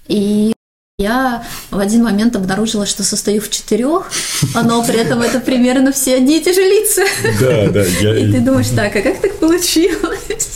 И 0.07 0.53
я 0.99 1.43
в 1.71 1.79
один 1.79 2.05
момент 2.05 2.37
обнаружила, 2.37 2.85
что 2.85 3.03
состою 3.03 3.41
в 3.41 3.51
четырех, 3.51 4.13
но 4.55 4.85
при 4.85 5.01
этом 5.01 5.23
это 5.23 5.41
примерно 5.41 5.93
все 5.93 6.17
одни 6.17 6.39
и 6.39 6.45
те 6.45 6.53
же 6.53 6.61
лица. 6.61 7.03
Да, 7.41 7.71
да, 7.71 7.85
я, 7.85 8.17
И 8.17 8.31
ты 8.31 8.41
думаешь, 8.41 8.69
так, 8.69 8.95
а 8.95 9.01
как 9.01 9.21
так 9.21 9.37
получилось? 9.39 10.54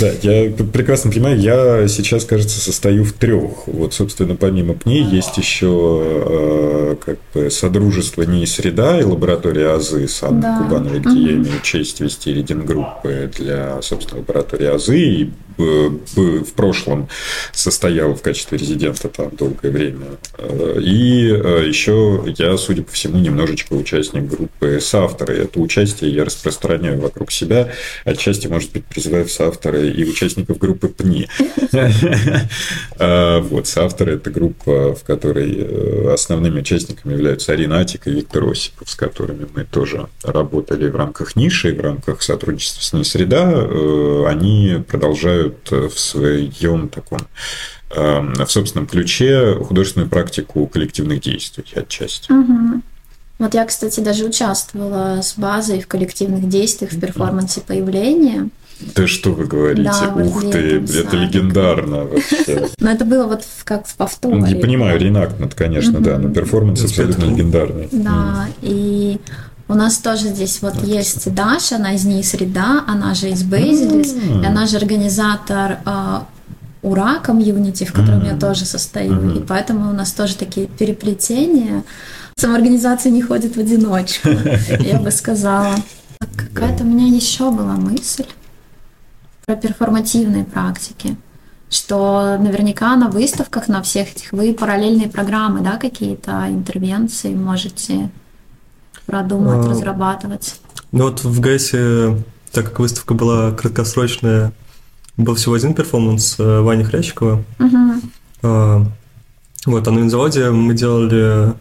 Да, 0.00 0.10
я 0.22 0.50
прекрасно 0.50 1.10
понимаю, 1.10 1.38
я 1.38 1.86
сейчас, 1.88 2.24
кажется, 2.24 2.60
состою 2.60 3.04
в 3.04 3.12
трех. 3.12 3.66
Вот, 3.66 3.94
собственно, 3.94 4.34
помимо 4.34 4.74
ПНИ 4.74 5.02
есть 5.02 5.36
еще 5.36 6.02
э, 6.02 6.96
как 7.04 7.18
бы 7.34 7.50
Содружество 7.50 8.22
НИИ 8.22 8.44
Среда 8.46 8.98
и 9.00 9.04
лаборатория 9.04 9.74
АЗы 9.74 10.08
с 10.08 10.22
Анной 10.22 10.42
Да. 10.42 10.58
Кубановой, 10.58 11.00
где 11.00 11.20
я 11.20 11.32
имею 11.32 11.60
честь 11.62 12.00
вести 12.00 12.32
ридинг-группы 12.32 13.30
для, 13.36 13.80
собственно, 13.82 14.20
лаборатории 14.20 14.66
АЗы. 14.66 14.98
И 14.98 15.30
в 15.56 16.52
прошлом 16.54 17.08
состоял 17.52 18.14
в 18.14 18.22
качестве 18.22 18.58
резидента 18.58 19.08
там 19.08 19.30
долгое 19.36 19.70
время. 19.70 20.06
Э, 20.38 20.78
И 20.80 21.28
э, 21.30 21.64
еще 21.66 22.22
я, 22.38 22.56
судя 22.56 22.82
по 22.82 22.92
всему, 22.92 23.18
немножечко 23.18 23.74
участник 23.74 24.24
группы 24.28 24.78
соавторы. 24.80 25.38
Это 25.38 25.60
участие 25.60 26.10
я 26.12 26.24
распространяю 26.24 27.00
вокруг 27.00 27.30
себя. 27.32 27.70
Отчасти, 28.04 28.46
может 28.46 28.72
быть, 28.72 28.84
призываю 28.84 29.26
в 29.26 29.32
соавторы 29.32 29.90
и 29.90 30.04
участников 30.04 30.58
группы 30.58 30.88
ПНИ. 30.88 31.28
А, 32.98 33.40
Вот, 33.46 33.66
соавторы– 33.66 34.14
это 34.16 34.30
группа, 34.30 34.94
в 34.94 35.04
которой 35.04 35.54
э, 35.58 36.12
основными 36.12 36.60
участниками 36.60 37.12
являются 37.12 37.52
Арина 37.52 37.78
Атик 37.80 38.06
и 38.06 38.10
Виктор 38.10 38.44
Осипов, 38.48 38.90
с 38.90 38.94
которыми 38.94 39.46
мы 39.54 39.64
тоже 39.64 40.08
работали 40.22 40.88
в 40.88 40.96
рамках 40.96 41.36
ниши, 41.36 41.74
в 41.74 41.80
рамках 41.80 42.22
сотрудничества 42.22 42.82
с 42.82 42.92
НИИ 42.92 43.02
«Среда». 43.02 43.52
Э, 43.54 44.24
Они 44.28 44.82
продолжают 44.88 45.45
э, 45.70 45.88
в 45.88 45.98
своем 45.98 46.88
таком 46.88 47.20
э, 47.90 48.20
в 48.44 48.50
собственном 48.50 48.86
ключе 48.86 49.54
художественную 49.54 50.08
практику 50.08 50.66
коллективных 50.66 51.20
действий 51.20 51.64
отчасти. 51.74 52.30
Мгм. 52.32 52.82
Вот 53.38 53.54
я, 53.54 53.66
кстати, 53.66 54.00
даже 54.00 54.24
участвовала 54.24 55.20
с 55.22 55.34
базой 55.36 55.80
в 55.80 55.86
коллективных 55.86 56.48
действиях 56.48 56.92
в 56.92 57.00
перформансе 57.00 57.60
появления. 57.60 58.48
Да 58.94 59.06
что 59.06 59.32
вы 59.32 59.46
говорите? 59.46 59.90
Да, 59.90 60.10
вот 60.10 60.26
Ух 60.26 60.50
ты, 60.50 60.60
летом 60.60 60.84
это 60.84 60.92
садик. 60.92 61.12
легендарно 61.14 62.04
вообще. 62.04 62.68
Но 62.78 62.90
это 62.90 63.04
было 63.04 63.26
вот 63.26 63.42
как 63.64 63.86
в 63.86 63.94
повторе. 63.96 64.36
Ну, 64.36 64.46
Не 64.46 64.54
понимаю, 64.54 65.00
reenactment, 65.00 65.54
конечно, 65.54 66.00
да, 66.00 66.18
но 66.18 66.28
перформанс 66.30 66.84
абсолютно 66.84 67.24
легендарный. 67.24 67.88
Да, 67.90 68.48
и 68.60 69.18
у 69.68 69.74
нас 69.74 69.98
тоже 69.98 70.28
здесь 70.28 70.62
вот 70.62 70.82
есть 70.84 71.32
Даша, 71.34 71.76
она 71.76 71.94
из 71.94 72.04
НИИ 72.04 72.22
Среда, 72.22 72.84
она 72.86 73.14
же 73.14 73.30
из 73.30 73.42
Бейзилис, 73.42 74.12
М. 74.14 74.42
и 74.42 74.46
она 74.46 74.66
же 74.66 74.76
организатор 74.76 75.78
а, 75.84 76.26
УРА 76.82 77.18
комьюнити, 77.22 77.84
в 77.84 77.92
котором 77.92 78.24
я 78.24 78.32
Мгм. 78.32 78.38
тоже 78.40 78.64
состою, 78.64 79.14
Мгм. 79.14 79.38
и 79.38 79.40
поэтому 79.42 79.90
у 79.90 79.92
нас 79.92 80.12
тоже 80.12 80.36
такие 80.36 80.66
переплетения. 80.68 81.82
Самоорганизация 82.36 83.10
не 83.10 83.22
ходит 83.22 83.56
в 83.56 83.60
одиночку, 83.60 84.28
я 84.80 84.98
бы 85.00 85.10
сказала. 85.10 85.74
Какая-то 86.36 86.84
у 86.84 86.86
меня 86.86 87.06
еще 87.06 87.50
была 87.50 87.72
мысль 87.74 88.26
про 89.46 89.56
перформативные 89.56 90.44
практики 90.44 91.16
что 91.68 92.36
наверняка 92.38 92.94
на 92.94 93.08
выставках, 93.08 93.66
на 93.66 93.82
всех 93.82 94.12
этих 94.12 94.30
вы 94.32 94.54
параллельные 94.54 95.08
программы, 95.08 95.62
да, 95.62 95.76
какие-то 95.78 96.46
интервенции 96.48 97.34
можете 97.34 98.08
продумать, 99.06 99.66
А, 99.66 99.70
разрабатывать. 99.70 100.60
Ну 100.92 101.04
вот 101.04 101.24
в 101.24 101.40
ГЭСе, 101.40 102.22
так 102.52 102.66
как 102.66 102.78
выставка 102.78 103.14
была 103.14 103.52
краткосрочная, 103.52 104.52
был 105.16 105.34
всего 105.34 105.54
один 105.54 105.74
перформанс 105.74 106.36
э, 106.38 106.60
Вани 106.60 106.84
Хрящикова. 106.84 107.42
Мгм. 107.58 108.02
А, 108.42 108.86
Вот, 109.64 109.88
а 109.88 109.90
на 109.90 109.98
винзаводе 109.98 110.50
мы 110.50 110.74
делали 110.74 111.54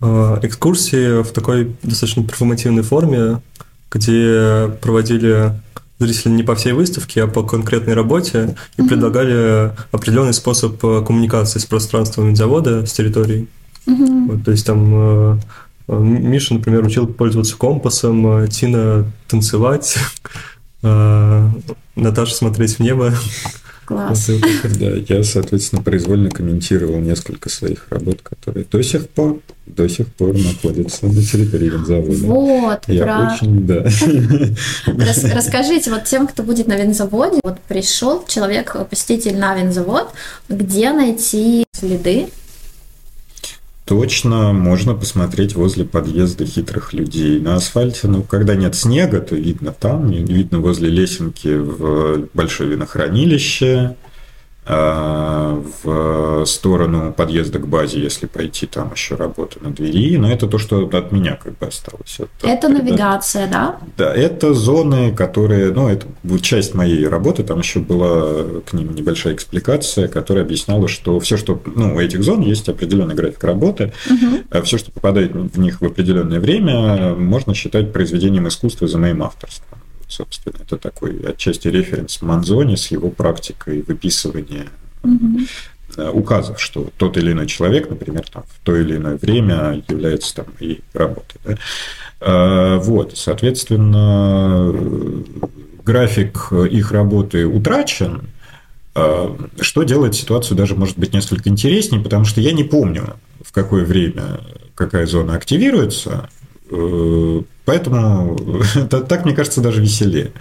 а, 0.00 0.40
экскурсии 0.42 1.22
в 1.22 1.32
такой 1.32 1.76
достаточно 1.82 2.24
перформативной 2.24 2.82
форме, 2.82 3.40
где 3.90 4.70
проводили 4.82 5.52
зрители 5.98 6.32
не 6.32 6.42
по 6.42 6.54
всей 6.54 6.72
выставке, 6.72 7.22
а 7.22 7.26
по 7.26 7.42
конкретной 7.42 7.94
работе 7.94 8.56
и 8.76 8.82
предлагали 8.82 9.72
определенный 9.92 10.34
способ 10.34 10.84
э, 10.84 11.04
коммуникации 11.06 11.58
с 11.58 11.64
пространством 11.64 12.28
винзавода, 12.28 12.84
с 12.84 12.92
территорией. 12.92 13.48
Мгм. 13.86 14.28
Вот, 14.28 14.44
то 14.44 14.50
есть 14.50 14.66
там 14.66 14.92
э, 14.94 15.38
Миша, 15.88 16.54
например, 16.54 16.84
учил 16.84 17.06
пользоваться 17.06 17.56
компасом, 17.56 18.44
э, 18.44 18.48
Тина 18.48 19.10
танцевать, 19.28 19.96
э, 20.82 21.48
Наташа 21.96 22.34
смотреть 22.34 22.78
в 22.78 22.80
небо. 22.80 23.14
Класс. 23.86 24.28
Да, 24.80 24.90
я, 25.08 25.22
соответственно, 25.22 25.80
произвольно 25.80 26.28
комментировал 26.28 26.98
несколько 26.98 27.48
своих 27.48 27.86
работ, 27.88 28.20
которые 28.20 28.66
до 28.68 28.82
сих 28.82 29.08
пор, 29.08 29.38
до 29.64 29.88
сих 29.88 30.08
пор 30.08 30.34
находятся 30.36 31.06
на 31.06 31.22
территории 31.22 31.68
винзавода. 31.68 32.26
Вот, 32.26 32.80
Я 32.88 33.04
про... 33.04 33.32
очень, 33.32 33.64
да. 33.64 33.84
Рас- 34.86 35.24
расскажите 35.32 35.92
вот 35.92 36.02
тем, 36.02 36.26
кто 36.26 36.42
будет 36.42 36.66
на 36.66 36.76
винзаводе, 36.76 37.38
вот 37.44 37.60
пришел 37.68 38.24
человек, 38.26 38.76
посетитель 38.90 39.38
на 39.38 39.54
винзавод, 39.54 40.08
где 40.48 40.92
найти 40.92 41.64
следы? 41.72 42.26
Точно 43.86 44.52
можно 44.52 44.94
посмотреть 44.94 45.54
возле 45.54 45.84
подъезда 45.84 46.44
хитрых 46.44 46.92
людей. 46.92 47.38
На 47.38 47.54
асфальте, 47.54 48.08
ну, 48.08 48.24
когда 48.24 48.56
нет 48.56 48.74
снега, 48.74 49.20
то 49.20 49.36
видно 49.36 49.72
там, 49.72 50.10
видно 50.10 50.58
возле 50.58 50.90
лесенки 50.90 51.56
в 51.56 52.28
большое 52.34 52.70
винохранилище, 52.70 53.94
в 54.66 56.44
сторону 56.46 57.12
подъезда 57.12 57.58
к 57.58 57.66
базе, 57.68 58.00
если 58.00 58.26
пойти, 58.26 58.66
там 58.66 58.92
еще 58.92 59.14
работа 59.14 59.58
на 59.60 59.70
двери. 59.70 60.16
Но 60.16 60.30
это 60.30 60.46
то, 60.46 60.58
что 60.58 60.86
от 60.92 61.12
меня 61.12 61.38
как 61.42 61.56
бы 61.58 61.66
осталось. 61.66 62.18
Это 62.42 62.66
от- 62.66 62.72
навигация, 62.72 63.48
да? 63.48 63.76
Да, 63.96 64.12
это 64.14 64.54
зоны, 64.54 65.14
которые, 65.14 65.72
ну, 65.72 65.88
это 65.88 66.06
часть 66.42 66.74
моей 66.74 67.06
работы, 67.06 67.42
там 67.42 67.60
еще 67.60 67.78
была 67.80 68.60
к 68.68 68.72
ним 68.72 68.94
небольшая 68.94 69.34
экспликация, 69.34 70.08
которая 70.08 70.44
объясняла, 70.44 70.88
что 70.88 71.18
все, 71.20 71.36
что, 71.36 71.60
ну, 71.74 71.94
у 71.96 72.00
этих 72.00 72.22
зон 72.22 72.40
есть 72.40 72.68
определенный 72.68 73.14
график 73.14 73.42
работы, 73.44 73.92
Мгм. 74.10 74.62
все, 74.64 74.78
что 74.78 74.90
попадает 74.90 75.32
в 75.34 75.58
них 75.58 75.80
в 75.80 75.84
определенное 75.84 76.40
время, 76.40 77.14
можно 77.14 77.54
считать 77.54 77.92
произведением 77.92 78.48
искусства 78.48 78.86
за 78.88 78.98
моим 78.98 79.22
авторством. 79.22 79.78
Собственно, 80.08 80.54
это 80.62 80.76
такой 80.76 81.20
отчасти 81.20 81.68
референс 81.68 82.22
Манзони 82.22 82.76
с 82.76 82.88
его 82.88 83.10
практикой 83.10 83.82
выписывания 83.82 84.66
э, 85.96 86.10
указов, 86.10 86.60
что 86.60 86.90
тот 86.96 87.16
или 87.16 87.32
иной 87.32 87.46
человек, 87.46 87.90
например, 87.90 88.24
там, 88.32 88.44
в 88.48 88.64
то 88.64 88.76
или 88.76 88.96
иное 88.96 89.16
время 89.16 89.82
является 89.88 90.36
там 90.36 90.46
и 90.60 90.80
работой. 90.92 91.40
да. 91.44 91.56
Э, 92.20 92.78
Вот, 92.78 93.16
соответственно, 93.16 94.72
график 95.84 96.52
их 96.52 96.92
работы 96.92 97.46
утрачен, 97.46 98.28
э, 98.94 99.36
что 99.60 99.82
делает 99.82 100.14
ситуацию 100.14 100.56
даже, 100.56 100.76
может 100.76 100.98
быть, 100.98 101.12
несколько 101.12 101.48
интереснее, 101.48 102.02
потому 102.02 102.24
что 102.24 102.40
я 102.40 102.52
не 102.52 102.64
помню, 102.64 103.16
в 103.44 103.52
какое 103.52 103.84
время 103.84 104.40
какая 104.76 105.06
зона 105.06 105.34
активируется, 105.34 106.28
Поэтому 106.68 108.38
это, 108.74 109.00
так, 109.00 109.24
мне 109.24 109.34
кажется, 109.34 109.60
даже 109.60 109.82
веселее. 109.82 110.32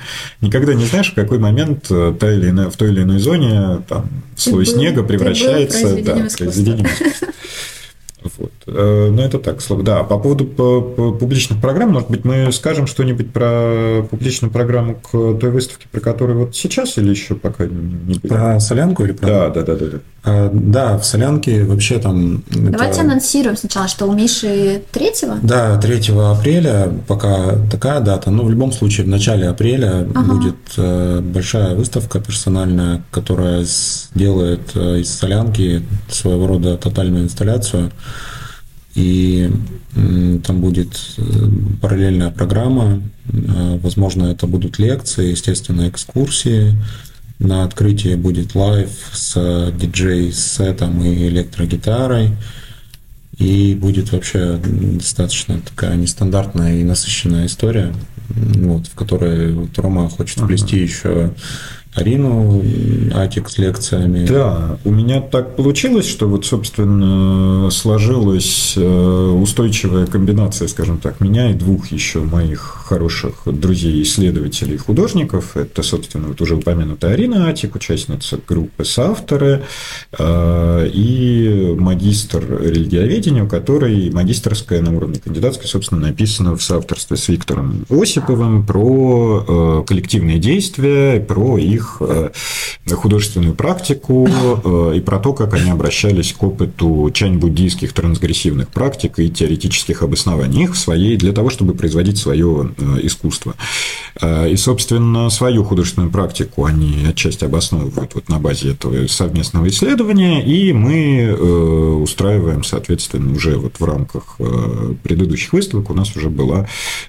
Никогда 0.41 0.73
не 0.73 0.85
знаешь, 0.85 1.11
в 1.11 1.15
какой 1.15 1.39
момент 1.39 1.88
э, 1.89 2.13
та 2.19 2.31
или 2.31 2.49
иная, 2.49 2.69
в 2.69 2.77
той 2.77 2.89
или 2.89 3.01
иной 3.01 3.19
зоне 3.19 3.81
там, 3.89 4.09
слой 4.35 4.65
был- 4.65 4.71
снега 4.71 5.03
превращается 5.03 5.95
да, 6.01 6.17
искусства. 6.19 6.38
произведением 6.45 6.85
искусства. 6.88 7.27
Вот. 8.39 8.51
Э, 8.67 9.10
ну, 9.12 9.21
это 9.21 9.38
так, 9.38 9.62
слово. 9.62 9.84
Да, 9.84 10.04
по 10.04 10.17
поводу 10.17 10.45
публичных 10.45 11.62
программ, 11.62 11.91
может 11.91 12.10
быть, 12.10 12.25
мы 12.25 12.51
скажем 12.51 12.88
что-нибудь 12.88 13.32
про 13.32 14.04
публичную 14.10 14.51
программу 14.51 14.95
к 14.95 15.12
той 15.12 15.51
выставке, 15.51 15.88
про 15.91 15.99
которую 15.99 16.39
вот 16.39 16.56
сейчас 16.56 16.97
или 16.97 17.10
еще 17.10 17.36
пока 17.36 17.65
не 17.67 18.15
Про 18.19 18.60
солянку 18.60 19.04
или 19.04 19.12
про... 19.12 19.28
Да, 19.28 19.49
да, 19.49 19.62
да, 19.62 19.75
да. 19.75 19.86
Да, 19.86 19.99
а, 20.23 20.49
да 20.51 20.97
в 20.97 21.06
солянке 21.06 21.63
вообще 21.63 21.99
там... 21.99 22.43
Давайте 22.49 23.01
это... 23.01 23.01
анонсируем 23.01 23.56
сначала, 23.56 23.88
что 23.88 24.08
у 24.08 24.13
Миши 24.13 24.82
3 24.91 25.12
Да, 25.43 25.78
3 25.80 26.13
апреля 26.17 26.91
пока 27.08 27.58
такая 27.71 27.99
дата. 27.99 28.32
Но 28.32 28.43
в 28.43 28.49
любом 28.49 28.71
случае 28.71 29.06
в 29.06 29.10
начале 29.10 29.47
апреля 29.47 30.08
ага. 30.15 30.34
будет 30.34 30.56
э, 30.78 31.19
большая 31.21 31.75
выставка 31.75 32.19
персональная, 32.19 33.04
которая 33.12 33.63
делает 34.15 34.71
э, 34.73 35.01
из 35.01 35.13
солянки 35.13 35.84
своего 36.10 36.47
рода 36.47 36.78
тотальную 36.78 37.25
инсталляцию 37.25 37.91
и 38.95 39.51
там 40.43 40.62
будет 40.62 40.97
э, 41.17 41.21
параллельная 41.81 42.29
программа, 42.31 43.01
э, 43.27 43.79
возможно, 43.81 44.25
это 44.25 44.47
будут 44.47 44.79
лекции, 44.79 45.31
естественно, 45.31 45.89
экскурсии. 45.89 46.75
На 47.39 47.65
открытии 47.65 48.15
будет 48.15 48.55
live 48.55 48.89
с 49.12 49.71
диджей-сетом 49.77 51.03
и 51.03 51.27
электрогитарой. 51.27 52.31
И 53.38 53.75
будет 53.75 54.13
вообще 54.13 54.58
достаточно 54.63 55.60
такая 55.60 55.97
нестандартная 55.97 56.79
и 56.79 56.84
насыщенная 56.84 57.47
история, 57.47 57.93
вот, 58.29 58.88
в 58.88 58.95
которой 58.95 59.51
вот 59.51 59.77
Рома 59.77 60.08
хочет 60.10 60.39
вплести 60.39 60.77
ага. 60.77 60.86
еще 60.86 61.34
Арину 61.95 62.62
Атик 63.13 63.49
с 63.49 63.58
лекциями. 63.58 64.25
Да, 64.25 64.77
у 64.84 64.91
меня 64.91 65.21
так 65.21 65.55
получилось, 65.55 66.08
что 66.08 66.27
вот, 66.27 66.45
собственно, 66.45 67.69
сложилась 67.71 68.73
э, 68.75 69.29
устойчивая 69.41 70.05
комбинация, 70.05 70.67
скажем 70.67 70.97
так, 70.97 71.21
меня 71.21 71.51
и 71.51 71.53
двух 71.53 71.91
еще 71.91 72.19
моих 72.19 72.60
хороших 72.60 73.43
друзей, 73.45 74.01
исследователей, 74.03 74.77
художников. 74.77 75.55
Это, 75.55 75.84
собственно, 75.84 76.27
вот 76.27 76.41
уже 76.41 76.55
упомянутая 76.55 77.13
Арина 77.13 77.47
Атик, 77.47 77.75
участница 77.75 78.39
группы 78.45 78.84
соавторы, 78.84 79.63
э, 80.17 80.89
и 80.93 81.75
магистр 81.77 82.43
религиоведения, 82.62 83.43
у 83.43 83.47
которой 83.47 84.10
магистрская 84.12 84.81
на 84.81 84.95
уровне 84.95 85.19
кандидатской, 85.23 85.67
собственно, 85.67 86.01
написана 86.01 86.58
в 86.58 86.62
соавторстве 86.62 87.15
с 87.15 87.29
Виктором 87.29 87.86
Осиповым 87.89 88.65
про 88.65 89.45
э, 89.47 89.88
коллективные 89.88 90.39
действия, 90.39 91.19
про 91.19 91.58
их 91.58 91.85
их 91.86 91.98
э, 92.02 92.32
художественную 92.93 93.54
практику 93.54 94.28
э, 94.28 94.98
и 94.98 95.00
про 95.00 95.19
то, 95.19 95.34
как 95.34 95.54
они 95.54 95.69
обращались 95.69 96.34
к 96.34 96.43
опыту 96.43 97.10
чань-буддийских 97.13 97.93
трансгрессивных 97.93 98.69
практик 98.69 99.19
и 99.19 99.30
теоретических 99.30 100.02
обоснований 100.02 100.63
их 100.63 100.74
в 100.74 100.78
своей, 100.78 101.17
для 101.17 101.32
того, 101.32 101.50
чтобы 101.50 101.74
производить 101.74 102.17
свое 102.17 102.71
э, 102.78 103.00
искусство. 103.04 103.56
И, 104.21 104.56
собственно, 104.56 105.30
свою 105.30 105.63
художественную 105.63 106.10
практику 106.10 106.65
они 106.65 107.06
отчасти 107.06 107.43
обосновывают 107.43 108.15
вот 108.15 108.30
на 108.30 108.39
базе 108.39 108.71
этого 108.71 109.08
совместного 109.08 109.67
исследования, 109.67 110.41
и 110.41 110.71
мы 110.71 111.36
устраиваем, 112.01 112.63
соответственно, 112.63 113.34
уже 113.34 113.58
вот 113.58 113.80
в 113.80 113.84
рамках 113.84 114.38
предыдущих 115.04 115.51
выставок 115.51 115.89
у 115.89 115.93
нас 115.93 116.15
уже 116.15 116.30
была, 116.30 116.67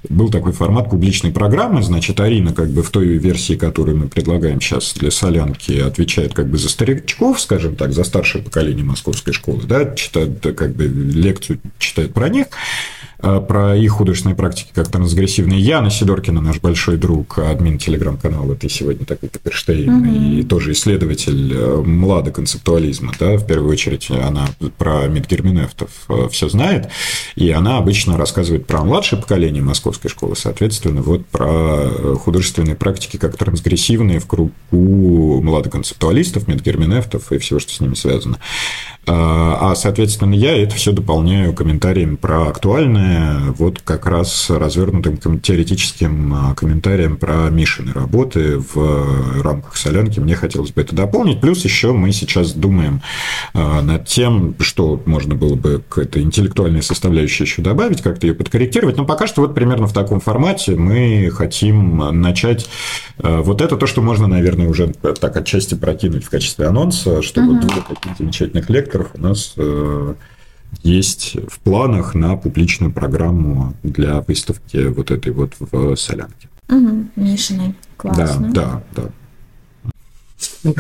был 0.09 0.31
такой 0.31 0.53
формат 0.53 0.90
публичной 0.90 1.31
программы, 1.31 1.83
значит, 1.83 2.19
Арина 2.19 2.53
как 2.53 2.71
бы 2.71 2.83
в 2.83 2.90
той 2.90 3.07
версии, 3.07 3.55
которую 3.55 3.99
мы 3.99 4.09
предлагаем 4.09 4.61
сейчас 4.61 4.95
для 4.95 5.11
солянки 5.11 5.79
отвечает 5.79 6.35
как 6.35 6.49
бы 6.49 6.59
за 6.59 6.69
старичков, 6.69 7.40
скажем 7.40 7.77
так, 7.77 7.92
за 7.92 8.03
старшее 8.03 8.42
поколение 8.42 8.85
московской 8.85 9.33
школы, 9.33 9.62
да, 9.64 9.95
читает 9.95 10.40
как 10.57 10.75
бы 10.75 10.85
лекцию 10.87 11.61
читает 11.79 12.14
про 12.14 12.29
них, 12.29 12.47
а, 12.47 12.95
про 13.18 13.76
их 13.76 13.92
художественные 13.92 14.37
практики 14.37 14.70
как 14.74 14.88
трансгрессивные. 14.88 15.61
Яна 15.61 15.90
Сидоркина, 15.90 16.40
наш 16.40 16.61
большой 16.61 16.96
друг, 16.96 17.38
админ 17.38 17.79
телеграм-канала 17.79 18.55
«Ты 18.55 18.68
сегодня 18.68 19.07
такой 19.07 19.29
Каперштейн», 19.29 20.05
mm-hmm. 20.05 20.40
и 20.40 20.42
тоже 20.42 20.72
исследователь 20.72 21.52
э, 21.55 21.83
младоконцептуализма, 21.85 23.12
да, 23.18 23.37
в 23.37 23.46
первую 23.46 23.72
очередь 23.72 24.11
она 24.11 24.46
про 24.79 25.07
Мидгерминефтов 25.07 25.90
э, 26.09 26.29
все 26.31 26.48
знает, 26.48 26.88
и 27.35 27.50
она 27.50 27.79
обычно 27.79 28.16
рассказывает 28.16 28.66
про 28.66 28.85
младшее 28.85 29.20
поколение 29.20 29.62
московской 29.62 30.11
школы, 30.11 30.37
соответственно, 30.37 31.02
вот 31.02 31.26
про 31.26 31.46
э, 31.48 32.14
художественные 32.20 32.76
практики 32.76 33.16
как 33.16 33.37
трансгрессивные 33.37 34.20
в 34.20 34.26
кругу 34.26 34.52
младоконцептуалистов, 35.42 36.48
Мидгерминефтов 36.48 37.33
и 37.33 37.38
всего, 37.38 37.61
что 37.61 37.72
с 37.72 37.81
ними 37.81 37.94
связано. 37.94 38.38
А, 39.09 39.71
а, 39.71 39.75
соответственно, 39.77 40.35
я 40.35 40.61
это 40.61 40.75
все 40.75 40.90
дополняю 40.90 41.55
комментарием 41.55 42.16
про 42.16 42.49
актуальное, 42.49 43.53
вот 43.57 43.81
как 43.83 44.05
раз 44.07 44.51
развернутым 44.51 45.38
теоретическим 45.38 46.35
а, 46.35 46.55
комментарием 46.55 47.16
про 47.16 47.49
Мишины 47.51 47.92
работы 47.92 48.59
в 48.59 49.42
рамках 49.42 49.77
солянки. 49.77 50.19
Мне 50.19 50.35
хотелось 50.35 50.73
бы 50.73 50.81
это 50.81 50.97
дополнить. 50.97 51.40
Плюс 51.40 51.64
еще 51.64 51.92
мы 51.92 52.11
сейчас 52.11 52.53
думаем 52.53 53.01
а, 53.55 53.81
над 53.81 54.07
тем, 54.07 54.57
что 54.59 55.01
можно 55.07 55.37
было 55.37 55.55
бы 55.55 55.85
к 55.88 55.99
этой 55.99 56.23
интеллектуальной 56.23 56.83
составляющей 56.83 57.45
еще 57.45 57.62
добавить, 57.62 58.03
как-то 58.03 58.27
ее 58.27 58.35
подкорректировать. 58.35 58.97
Но 58.97 59.05
пока 59.05 59.29
что 59.29 59.42
вот 59.42 59.55
примерно 59.55 59.87
в 59.87 59.92
таком 59.92 60.19
формате 60.19 60.75
мы 60.75 61.31
хотим 61.33 61.99
начать 62.21 62.69
вот 63.19 63.61
это 63.61 63.77
то, 63.77 63.87
что 63.87 64.03
можно, 64.03 64.27
наверное, 64.27 64.69
уже 64.69 64.88
так 64.88 65.37
отчасти 65.37 65.75
прокинуть 65.75 66.25
в 66.25 66.31
качестве 66.31 66.66
анонса, 66.66 67.23
что 67.23 67.40
uh-huh. 67.40 67.47
вот 67.47 67.61
двух 67.61 67.88
таких 67.88 68.19
замечательных 68.19 68.69
лекторов 68.69 68.95
лекторов 68.96 69.11
у 69.14 69.20
нас 69.20 69.54
э, 69.56 70.14
есть 70.82 71.37
в 71.48 71.59
планах 71.61 72.14
на 72.14 72.37
публичную 72.37 72.92
программу 72.92 73.74
для 73.82 74.20
выставки 74.22 74.88
вот 74.88 75.11
этой 75.11 75.32
вот 75.32 75.54
в 75.59 75.96
Солянке. 75.96 76.48
Угу, 76.68 77.06
Мишиной. 77.16 77.74
Классно. 77.96 78.52
Да, 78.52 78.82
да, 78.94 79.02
да. 79.02 79.11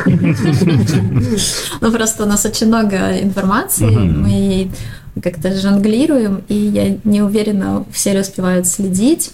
Ну, 1.80 1.92
просто 1.92 2.24
у 2.24 2.26
нас 2.26 2.44
очень 2.44 2.66
много 2.66 3.22
информации, 3.22 3.86
мы 3.86 4.70
как-то 5.22 5.54
жонглируем, 5.58 6.42
и 6.48 6.54
я 6.54 6.98
не 7.04 7.22
уверена, 7.22 7.84
все 7.90 8.12
ли 8.12 8.20
успевают 8.20 8.66
следить. 8.66 9.32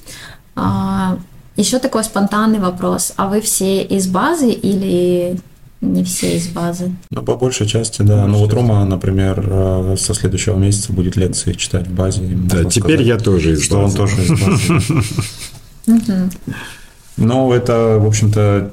А, 0.55 1.19
Еще 1.57 1.79
такой 1.81 2.05
спонтанный 2.05 2.61
вопрос. 2.61 3.15
А 3.17 3.27
вы 3.27 3.41
все 3.41 3.83
из 3.83 4.07
базы 4.07 4.51
или 4.51 5.39
не 5.83 6.05
все 6.05 6.37
из 6.37 6.47
базы. 6.49 6.95
Ну, 7.11 7.23
по 7.23 7.37
большей 7.37 7.67
части, 7.67 8.03
да. 8.03 8.27
Ну, 8.27 8.39
вот 8.39 8.53
Рома, 8.53 8.85
например, 8.85 9.45
э, 9.45 9.97
со 9.99 10.15
следующего 10.15 10.57
месяца 10.57 10.93
будет 10.93 11.17
лекции 11.17 11.53
читать 11.55 11.89
в 11.89 11.93
базе. 11.93 12.23
Да, 12.23 12.65
теперь 12.65 13.01
сказать, 13.01 13.07
я 13.07 13.19
тоже 13.19 13.53
из 13.53 13.65
что 13.65 13.83
базы. 13.83 14.01
он 14.01 14.09
тоже 14.09 14.23
из 14.23 14.31
базы. 15.89 16.31
Ну, 17.19 17.53
это, 17.53 17.99
в 18.01 18.07
общем-то, 18.07 18.73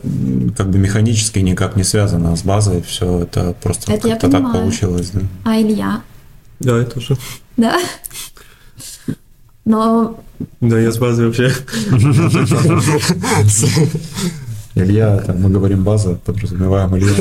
как 0.55 0.69
бы 0.69 0.77
механически 0.77 1.39
никак 1.39 1.75
не 1.75 1.83
связано 1.83 2.35
с 2.35 2.43
базой. 2.43 2.83
Все 2.83 3.23
это 3.23 3.55
просто 3.61 3.91
это 3.91 4.09
как-то 4.09 4.29
так 4.29 4.53
получилось. 4.53 5.09
Да. 5.11 5.21
А 5.45 5.59
Илья? 5.59 6.01
Да, 6.59 6.77
я 6.77 6.85
тоже. 6.85 7.17
Да? 7.57 7.79
Но... 9.65 10.19
Да, 10.61 10.79
я 10.79 10.91
с 10.91 10.97
базой 10.97 11.25
вообще. 11.25 11.51
Илья, 14.75 15.17
там, 15.17 15.41
мы 15.41 15.49
говорим 15.49 15.83
база, 15.83 16.19
подразумеваем 16.23 16.95
Илья. 16.95 17.11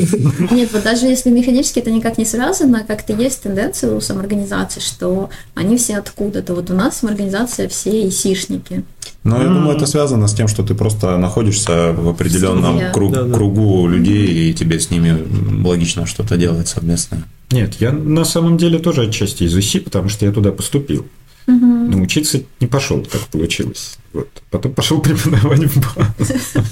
Нет, 0.51 0.69
вот 0.71 0.83
даже 0.83 1.07
если 1.07 1.29
механически 1.29 1.79
это 1.79 1.91
никак 1.91 2.17
не 2.17 2.25
связано, 2.25 2.83
как-то 2.87 3.13
есть 3.13 3.41
тенденция 3.41 3.93
у 3.93 4.01
самоорганизации, 4.01 4.79
что 4.79 5.29
они 5.55 5.77
все 5.77 5.97
откуда-то. 5.97 6.53
Вот 6.53 6.69
у 6.69 6.73
нас 6.73 6.97
самоорганизация 6.97 7.67
все 7.67 8.07
исишники. 8.07 8.83
Ну, 9.23 9.41
я 9.41 9.47
думаю, 9.47 9.75
это 9.75 9.85
связано 9.85 10.27
с 10.27 10.33
тем, 10.33 10.47
что 10.47 10.63
ты 10.63 10.75
просто 10.75 11.17
находишься 11.17 11.91
в 11.91 12.07
определенном 12.07 12.91
круг, 12.93 13.13
да, 13.13 13.23
да. 13.23 13.33
кругу 13.33 13.87
людей, 13.87 14.49
и 14.49 14.53
тебе 14.53 14.79
с 14.79 14.91
ними 14.91 15.17
логично 15.65 16.05
что-то 16.05 16.37
делать 16.37 16.67
совместное. 16.67 17.23
Нет, 17.51 17.75
я 17.79 17.91
на 17.91 18.23
самом 18.25 18.57
деле 18.57 18.79
тоже 18.79 19.07
отчасти 19.07 19.43
из 19.43 19.55
УСИ, 19.55 19.79
потому 19.79 20.07
что 20.07 20.25
я 20.25 20.31
туда 20.31 20.51
поступил. 20.51 21.05
Угу. 21.47 21.55
Но 21.55 22.01
учиться 22.01 22.41
не 22.59 22.67
пошел, 22.67 23.01
так 23.01 23.21
получилось. 23.21 23.97
Вот. 24.13 24.29
Потом 24.51 24.73
пошел 24.73 24.99
преподавать 25.01 25.63
в 25.63 25.97
базу. 25.97 26.33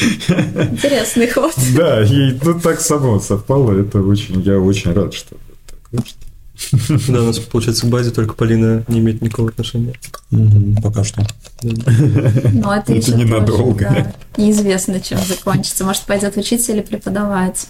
Интересный 0.00 1.28
ход. 1.28 1.54
Да, 1.76 2.02
и 2.02 2.38
ну, 2.42 2.60
так 2.60 2.80
само 2.80 3.20
совпало. 3.20 3.72
Это 3.78 4.00
очень, 4.00 4.40
я 4.42 4.58
очень 4.58 4.92
рад, 4.92 5.14
что 5.14 5.36
так 5.66 5.78
вышло. 5.92 6.18
Да, 7.08 7.22
у 7.22 7.26
нас, 7.26 7.38
получается, 7.38 7.86
к 7.86 7.90
базе 7.90 8.10
только 8.10 8.34
Полина 8.34 8.84
не 8.88 9.00
имеет 9.00 9.20
никакого 9.22 9.50
отношения. 9.50 9.94
пока 10.82 11.04
что. 11.04 11.26
Ну, 11.62 12.70
это, 12.70 12.92
еще 12.94 13.12
ненадолго. 13.14 14.14
неизвестно, 14.36 15.00
чем 15.00 15.18
закончится. 15.18 15.84
Может, 15.84 16.02
пойдет 16.02 16.36
учиться 16.36 16.72
или 16.72 16.82
преподавать. 16.82 17.66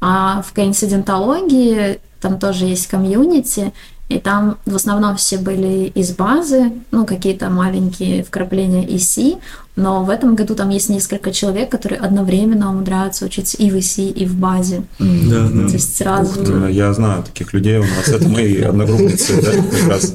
А 0.00 0.42
в 0.42 0.52
коинцидентологии 0.52 2.00
там 2.20 2.38
тоже 2.38 2.66
есть 2.66 2.86
комьюнити, 2.88 3.72
и 4.08 4.18
там 4.18 4.58
в 4.66 4.76
основном 4.76 5.16
все 5.16 5.38
были 5.38 5.86
из 5.86 6.12
базы, 6.12 6.72
ну, 6.90 7.06
какие-то 7.06 7.48
маленькие 7.48 8.22
вкрапления 8.22 8.86
EC. 8.86 9.38
Но 9.74 10.04
в 10.04 10.10
этом 10.10 10.34
году 10.34 10.54
там 10.54 10.68
есть 10.68 10.90
несколько 10.90 11.32
человек, 11.32 11.70
которые 11.70 11.98
одновременно 11.98 12.70
умудряются 12.70 13.24
учиться 13.24 13.56
и 13.56 13.70
в 13.70 13.78
ИСИ, 13.78 14.10
и 14.10 14.26
в 14.26 14.34
базе. 14.34 14.84
Да, 14.98 15.48
да. 15.48 15.66
То 15.66 15.72
есть 15.72 15.96
сразу... 15.96 16.40
Ух 16.40 16.46
ты, 16.46 16.72
я 16.72 16.92
знаю 16.92 17.22
таких 17.22 17.54
людей, 17.54 17.78
у 17.78 17.84
нас 17.84 18.08
это 18.08 18.28
мои 18.28 18.60
одногруппницы, 18.60 19.40
да, 19.40 19.50
как 19.52 19.88
раз. 19.88 20.14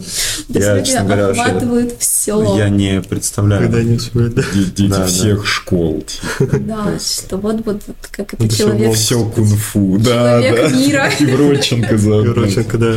Я, 0.50 0.82
честно 0.84 1.06
говоря, 1.06 1.28
охватывают 1.30 1.96
все. 2.00 2.58
я 2.58 2.70
не 2.70 3.02
представляю. 3.02 3.63
Когда 3.63 3.82
не 3.82 3.98
да. 3.98 4.43
Дети 4.54 4.88
Да, 4.89 4.98
да. 5.00 5.06
всех 5.08 5.48
школ. 5.48 6.06
Да, 6.39 7.00
что 7.00 7.38
вот, 7.38 7.65
вот, 7.65 7.82
как 8.12 8.36
это 8.36 8.48
всё 8.48 8.67
человек... 8.67 8.93
Все 8.93 9.26
кунг-фу. 9.26 9.98
Да, 10.00 10.41
Человек 10.41 10.72
да. 10.72 10.78
мира. 10.78 11.12
И 11.20 11.26
Вроченко 11.26 11.98
заодно. 11.98 12.32
Юроченко, 12.32 12.78
да. 12.78 12.96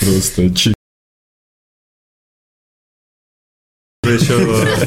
Просто 0.00 0.42
Еще 0.42 0.74
э, 4.38 4.86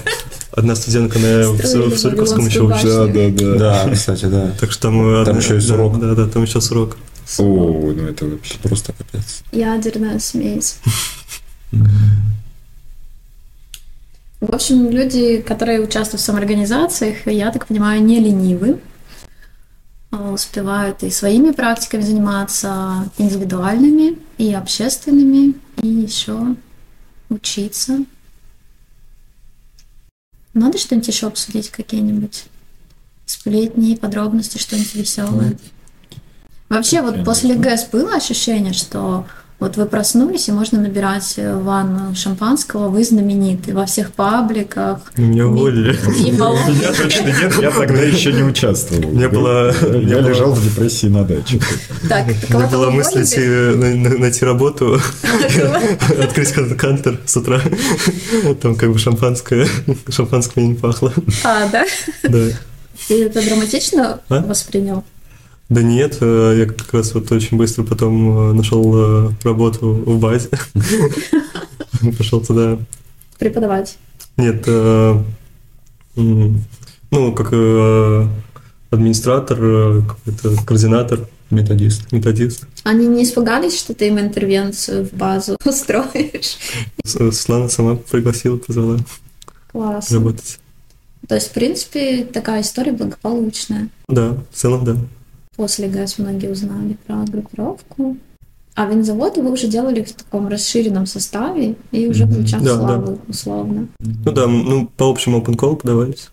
одна 0.54 0.76
студентка 0.76 1.20
на, 1.20 1.50
в, 1.52 1.66
Строили 1.66 1.96
в 1.96 2.00
Суриковском 2.00 2.46
еще 2.46 2.62
учится. 2.62 3.08
Да, 3.08 3.14
да, 3.14 3.30
да. 3.30 3.86
Да, 3.86 3.92
кстати, 3.94 4.26
да. 4.26 4.52
Так 4.60 4.72
что 4.72 4.82
там... 4.84 5.02
э, 5.02 5.26
Там 5.26 5.36
одна- 5.36 5.42
еще 5.44 5.56
есть 5.56 5.68
да, 5.68 5.74
урок. 5.76 6.00
Да, 6.00 6.16
да, 6.16 6.28
там 6.28 6.44
еще 6.44 6.62
срок. 6.62 6.98
О, 7.40 7.44
ну 7.44 8.08
это 8.08 8.26
вообще. 8.26 8.56
Просто 8.62 8.94
капец. 8.94 9.44
Ядерная 9.52 10.20
смесь. 10.20 10.78
В 14.40 14.54
общем, 14.56 14.90
люди, 14.90 15.38
которые 15.42 15.82
участвуют 15.82 16.22
в 16.22 16.26
самоорганизациях, 16.26 17.28
я 17.28 17.52
так 17.52 17.68
понимаю, 17.68 18.02
не 18.04 18.20
ленивы. 18.20 18.80
А, 20.10 20.32
Успевают 20.32 21.04
и 21.04 21.12
своими 21.12 21.52
практиками 21.52 22.02
заниматься, 22.02 23.10
индивидуальными, 23.20 24.18
и 24.40 24.52
общественными, 24.54 25.54
и 25.82 25.88
еще 25.88 26.56
учиться. 27.30 28.00
Надо 30.54 30.78
что-нибудь 30.78 31.08
еще 31.08 31.28
обсудить, 31.28 31.70
какие-нибудь 31.70 32.46
сплетни, 33.26 33.96
подробности, 33.96 34.58
что-нибудь 34.58 34.96
веселое. 34.96 35.58
Вообще, 36.70 37.02
вот 37.02 37.24
после 37.26 37.56
ГЭС 37.56 37.86
было 37.92 38.16
ощущение, 38.16 38.74
что 38.74 39.26
вот 39.62 39.78
вы 39.78 39.86
проснулись, 39.86 40.50
и 40.50 40.52
можно 40.52 40.82
набирать 40.82 41.36
э, 41.38 41.56
ванну 41.56 42.16
шампанского, 42.16 42.90
вы 42.90 43.04
знамениты 43.04 43.76
во 43.76 43.86
всех 43.86 44.12
пабликах. 44.12 44.98
Меня 45.18 45.46
уволили. 45.48 45.96
И 46.28 46.32
мало- 46.32 46.58
Я 46.82 46.92
точно 46.92 47.28
нет, 47.28 47.54
я 47.62 47.70
тогда 47.70 48.02
еще 48.02 48.34
не 48.34 48.42
участвовал. 48.42 49.12
Меня 49.12 49.30
у 49.84 50.00
меня 50.00 50.16
Я 50.18 50.20
лежал 50.22 50.52
в 50.54 50.64
депрессии 50.64 51.06
на 51.06 51.24
даче. 51.24 51.60
Так, 52.10 52.26
меня 52.28 52.40
кого-то 52.50 52.70
была 52.78 52.90
мысль 52.90 53.24
найти 54.18 54.44
работу, 54.46 55.00
открыть 56.24 56.52
кан- 56.54 56.76
кантер 56.76 57.20
с 57.26 57.38
утра. 57.38 57.62
Там 58.62 58.76
как 58.76 58.92
бы 58.92 58.98
шампанское, 58.98 59.68
шампанское 60.10 60.66
не 60.66 60.74
пахло. 60.74 61.14
А, 61.44 61.68
да? 61.68 61.86
Да. 62.24 62.48
Ты 63.08 63.26
это 63.26 63.44
драматично 63.48 64.22
А? 64.30 64.42
воспринял? 64.42 65.04
Да 65.72 65.82
нет, 65.82 66.18
э, 66.20 66.56
я 66.60 66.66
как 66.66 66.94
раз 66.94 67.14
вот 67.14 67.32
очень 67.32 67.56
быстро 67.56 67.84
потом 67.84 68.50
э, 68.50 68.54
нашел 68.54 68.94
э, 68.94 69.32
работу 69.46 69.94
в 70.06 70.20
базе. 70.20 70.50
Пошел 72.18 72.42
туда. 72.42 72.78
Преподавать. 73.40 73.98
Нет, 74.36 74.68
ну, 76.16 77.34
как 77.34 77.54
администратор, 78.92 79.58
какой-то 80.04 80.62
координатор, 80.66 81.30
Методист. 81.50 82.12
методист. 82.12 82.66
Они 82.84 83.08
не 83.08 83.24
испугались, 83.24 83.78
что 83.80 83.94
ты 83.94 84.08
им 84.08 84.20
интервенцию 84.20 85.06
в 85.06 85.14
базу 85.14 85.56
устроишь? 85.66 86.58
С- 87.06 87.12
Светлана 87.34 87.70
сама 87.70 87.96
пригласила, 87.96 88.58
позвала 88.58 88.98
Классно. 89.72 90.18
работать. 90.18 90.60
То 91.28 91.36
есть, 91.36 91.48
в 91.50 91.52
принципе, 91.52 92.26
такая 92.26 92.62
история 92.62 92.92
благополучная. 92.92 93.88
Да, 94.10 94.38
в 94.52 94.56
целом, 94.56 94.84
да. 94.86 94.98
После 95.62 95.88
ГАЗ 95.90 96.18
многие 96.18 96.50
узнали 96.50 96.98
про 97.06 97.18
группировку. 97.18 98.18
А 98.74 98.88
винзаводы 98.88 99.44
вы 99.44 99.52
уже 99.52 99.68
делали 99.68 100.02
в 100.02 100.12
таком 100.12 100.48
расширенном 100.48 101.06
составе 101.06 101.76
и 101.92 102.08
уже 102.08 102.26
Мгм. 102.26 102.34
получав 102.34 102.64
Да, 102.64 102.76
славу, 102.78 103.20
условно. 103.28 103.88
Ну 104.00 104.32
да, 104.32 104.48
ну, 104.48 104.88
по 104.98 105.08
общему 105.08 105.40
open 105.40 105.56
call 105.56 105.76
подавались. 105.76 106.30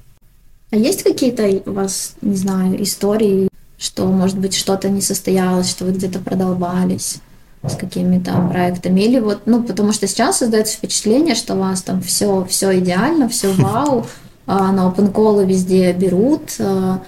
А 0.71 0.77
есть 0.77 1.03
какие-то 1.03 1.47
у 1.71 1.75
вас, 1.75 2.15
не 2.23 2.37
знаю, 2.37 2.83
истории, 2.83 3.49
что, 3.77 4.07
может 4.07 4.39
быть, 4.39 4.55
что-то 4.55 4.89
не 4.89 5.03
состоялось, 5.03 5.69
что 5.69 5.85
вы 5.85 5.93
где-то 5.93 6.21
продолбались 6.21 7.19
с 7.63 7.77
какими-то 7.77 8.33
проектами? 8.51 9.03
Или 9.03 9.21
вот, 9.21 9.43
ну, 9.45 9.63
потому 9.63 9.93
что 9.93 10.07
сейчас 10.07 10.39
создается 10.39 10.79
впечатление, 10.79 11.35
что 11.35 11.55
у 11.55 11.59
вас 11.59 11.83
там 11.83 12.01
все, 12.01 12.47
все 12.49 12.79
идеально, 12.79 13.29
все 13.29 13.53
вау, 13.53 14.07
а 14.47 14.73
на 14.73 14.89
open 14.89 15.13
call 15.13 15.45
везде 15.45 15.93
берут, 15.93 16.53
а, 16.61 17.03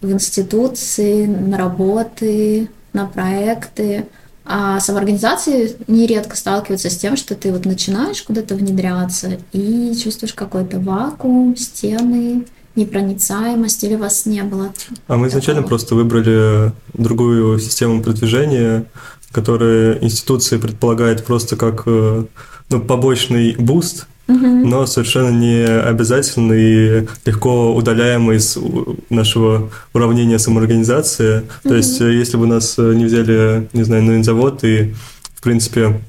в 0.00 0.10
институции, 0.10 1.26
на 1.26 1.56
работы, 1.58 2.68
на 2.92 3.06
проекты. 3.06 4.06
А 4.46 4.78
самоорганизации 4.78 5.74
нередко 5.88 6.36
сталкиваются 6.36 6.90
с 6.90 6.96
тем, 6.96 7.16
что 7.16 7.34
ты 7.34 7.50
вот 7.50 7.64
начинаешь 7.64 8.22
куда-то 8.22 8.54
внедряться 8.54 9.38
и 9.52 9.94
чувствуешь 10.02 10.34
какой-то 10.34 10.78
вакуум, 10.80 11.56
стены, 11.56 12.44
непроницаемость, 12.76 13.84
или 13.84 13.94
вас 13.94 14.26
не 14.26 14.42
было? 14.42 14.72
А 15.06 15.16
мы 15.16 15.28
изначально 15.28 15.62
Такого. 15.62 15.68
просто 15.68 15.94
выбрали 15.94 16.72
другую 16.92 17.58
систему 17.58 18.02
продвижения, 18.02 18.84
которая 19.32 19.98
институции 20.02 20.58
предполагает 20.58 21.24
просто 21.24 21.56
как 21.56 21.84
э, 21.86 22.24
ну, 22.70 22.80
побочный 22.80 23.54
буст, 23.56 24.06
Но 24.26 24.86
совершенно 24.86 25.28
не 25.30 25.64
обязательный 25.64 26.62
и 27.02 27.06
легко 27.26 27.74
удаляемый 27.74 28.36
из 28.38 28.56
нашего 29.10 29.70
уравнения 29.92 30.38
самоорганизации. 30.38 31.42
То 31.62 31.74
есть, 31.74 32.00
э, 32.00 32.12
если 32.14 32.36
бы 32.38 32.46
нас 32.46 32.74
э, 32.78 32.94
не 32.94 33.04
взяли, 33.04 33.68
не 33.74 33.82
знаю, 33.82 34.02
на 34.04 34.22
завод 34.24 34.64
и, 34.64 34.94
в 35.34 35.42
принципе, 35.42 36.00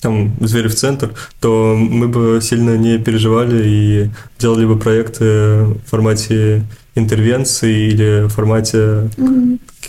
там, 0.00 0.34
Зверевский 0.40 0.74
центр, 0.74 1.14
то 1.40 1.74
мы 1.78 2.08
бы 2.08 2.40
сильно 2.42 2.76
не 2.76 2.98
переживали 2.98 3.62
и 3.66 4.10
делали 4.38 4.66
бы 4.66 4.76
проекты 4.78 5.24
в 5.24 5.78
формате 5.86 6.64
интервенции 6.96 7.88
или 7.88 8.24
в 8.26 8.28
формате 8.28 9.08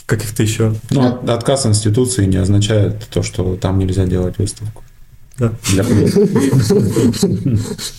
каких-то 0.06 0.44
еще. 0.44 0.74
Ну, 0.92 1.02
от- 1.08 1.30
отказ 1.30 1.66
институции 1.66 2.26
не 2.26 2.38
означает 2.38 3.08
то, 3.10 3.24
что 3.24 3.56
там 3.56 3.80
нельзя 3.80 4.06
делать 4.06 4.38
выставку. 4.38 4.84
Да. 5.38 5.52
Для 5.72 5.84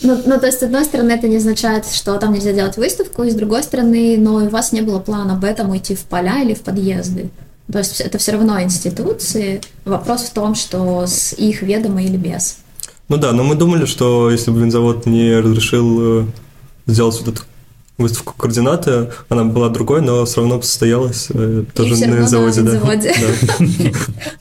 Ну, 0.03 0.23
ну, 0.25 0.41
то 0.41 0.47
есть, 0.47 0.61
с 0.61 0.63
одной 0.63 0.85
стороны, 0.85 1.13
это 1.13 1.29
не 1.29 1.37
означает, 1.37 1.87
что 1.87 2.17
там 2.17 2.33
нельзя 2.33 2.53
делать 2.53 2.77
выставку, 2.79 3.25
и 3.25 3.31
с 3.31 3.35
другой 3.35 3.63
стороны, 3.63 4.17
но 4.19 4.37
у 4.37 4.49
вас 4.49 4.73
не 4.73 4.81
было 4.81 5.01
плана 5.01 5.35
об 5.35 5.45
этом 5.45 5.71
уйти 5.71 5.95
в 5.95 6.01
поля 6.01 6.43
или 6.43 6.55
в 6.55 6.63
подъезды. 6.63 7.31
То 7.71 7.79
есть 7.79 8.01
это 8.01 8.17
все 8.19 8.33
равно 8.33 8.63
институции. 8.63 9.61
Вопрос 9.85 10.23
в 10.23 10.33
том, 10.33 10.55
что 10.55 11.07
с 11.07 11.33
их 11.35 11.63
ведома 11.63 12.03
или 12.03 12.17
без. 12.17 12.59
Ну 13.09 13.19
да, 13.19 13.33
но 13.33 13.45
мы 13.45 13.55
думали, 13.55 13.87
что 13.87 14.31
если 14.31 14.51
бы 14.51 14.61
винзавод 14.61 15.07
не 15.07 15.39
разрешил 15.39 16.23
э, 16.23 16.27
сделать 16.87 17.21
вот 17.21 17.35
эту 17.35 17.43
выставку 17.99 18.35
координаты, 18.37 19.09
она 19.29 19.45
была 19.45 19.69
другой, 19.71 20.03
но 20.03 20.25
все 20.27 20.41
равно 20.41 20.61
состоялась 20.61 21.29
э, 21.31 21.65
тоже 21.75 21.97
на 22.07 22.17
на 22.17 22.29
заводе. 22.29 22.61
да. 22.63 22.71
заводе. 22.73 23.15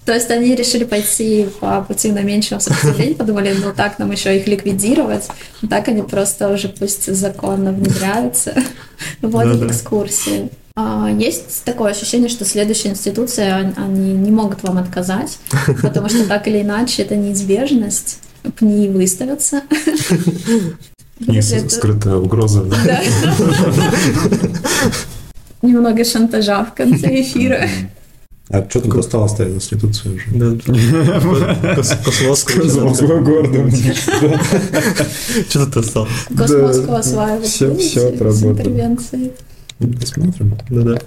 То 0.06 0.14
есть 0.14 0.30
они 0.30 0.56
решили 0.56 0.84
пойти 0.84 1.48
по 1.60 1.82
пути 1.82 2.12
наименьшего 2.12 2.60
сопротивления, 2.60 3.16
подумали, 3.16 3.56
ну 3.64 3.72
так 3.74 3.98
нам 3.98 4.12
еще 4.12 4.38
их 4.38 4.48
ликвидировать. 4.48 5.28
Так 5.70 5.88
они 5.88 6.02
просто 6.02 6.50
уже 6.52 6.68
пусть 6.68 7.14
законно 7.14 7.72
внедряются, 7.72 8.54
вводят 9.22 9.64
экскурсии. 9.72 10.50
А, 10.78 11.10
Есть 11.10 11.64
такое 11.64 11.92
ощущение, 11.92 12.28
что 12.28 12.44
следующие 12.44 12.92
институции, 12.92 13.50
он- 13.50 13.74
они 13.82 14.12
не 14.12 14.32
могут 14.32 14.64
вам 14.64 14.78
отказать, 14.78 15.38
потому 15.82 16.10
что 16.10 16.26
так 16.28 16.46
или 16.50 16.62
иначе 16.62 17.04
это 17.04 17.16
неизбежность. 17.16 18.20
ПНИ 18.60 18.90
выставятся. 18.90 19.64
Не 21.20 21.38
Это- 21.40 21.70
скрытая 21.70 22.16
угроза. 22.16 22.64
да. 22.64 22.76
Да. 22.86 23.02
Немного 25.62 26.04
шантажа 26.04 26.64
в 26.66 26.74
конце 26.74 27.22
эфира. 27.22 27.68
А 28.50 28.64
что 28.70 28.80
там 28.82 29.00
осталось-то 29.00 29.44
из 29.46 29.56
институции 29.56 30.10
уже? 30.10 30.26
Да. 30.36 31.76
Кос- 31.76 31.96
Космоского. 32.06 32.90
Козлогорным. 32.90 33.72
Что 35.50 35.66
тут 35.66 35.78
осталось? 35.78 36.12
Космоску 36.38 36.94
осваивать 36.94 37.48
всё- 37.48 37.70
будете 37.72 37.90
всё 37.90 38.02
с 38.02 38.14
отработано. 38.14 38.52
интервенцией. 38.52 39.32
Посмотрим. 39.80 40.58
Да-да. 40.70 40.98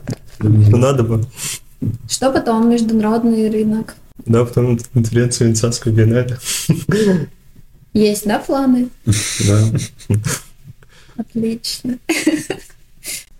Ну 0.40 0.77
надо 0.79 1.05
бы. 1.05 1.25
Что 2.11 2.33
потом 2.33 2.68
международный 2.71 3.49
рынок? 3.51 3.94
Да, 4.27 4.44
потом 4.44 4.79
конференция 4.92 5.47
Венецианской 5.47 5.92
биеннале. 5.92 6.37
Есть, 7.92 8.27
да, 8.27 8.38
планы? 8.38 8.88
Да. 9.07 9.61
Отлично. 11.16 11.98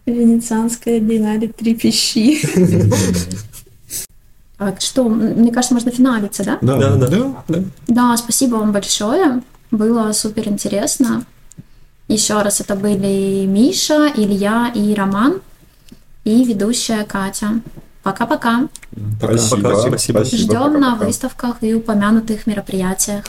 Венецианская 0.06 1.00
биеннале 1.00 1.48
три 1.48 1.74
пищи. 1.74 2.40
А 4.58 4.74
что, 4.80 5.08
мне 5.08 5.52
кажется, 5.52 5.74
можно 5.74 5.92
финалиться, 5.92 6.42
да? 6.44 6.58
Да, 6.61 6.76
Да, 6.76 6.96
да. 6.96 7.06
Да, 7.06 7.44
да. 7.46 7.64
Да, 7.87 8.16
спасибо 8.16 8.56
вам 8.56 8.72
большое. 8.72 9.42
Было 9.70 10.11
супер 10.12 10.48
интересно. 10.48 11.24
Еще 12.08 12.40
раз, 12.42 12.61
это 12.61 12.74
были 12.74 13.44
Миша, 13.46 14.11
Илья 14.16 14.72
и 14.74 14.94
Роман, 14.94 15.42
и 16.24 16.42
ведущая 16.42 17.04
Катя. 17.04 17.61
Пока-пока. 18.02 18.68
Спасибо. 19.18 19.70
Пока, 19.70 19.88
спасибо. 19.88 20.25
Ждем 20.25 20.48
пока, 20.48 20.79
на 20.79 20.94
выставках 20.96 21.56
и 21.60 21.75
упомянутых 21.75 22.46
мероприятиях. 22.46 23.25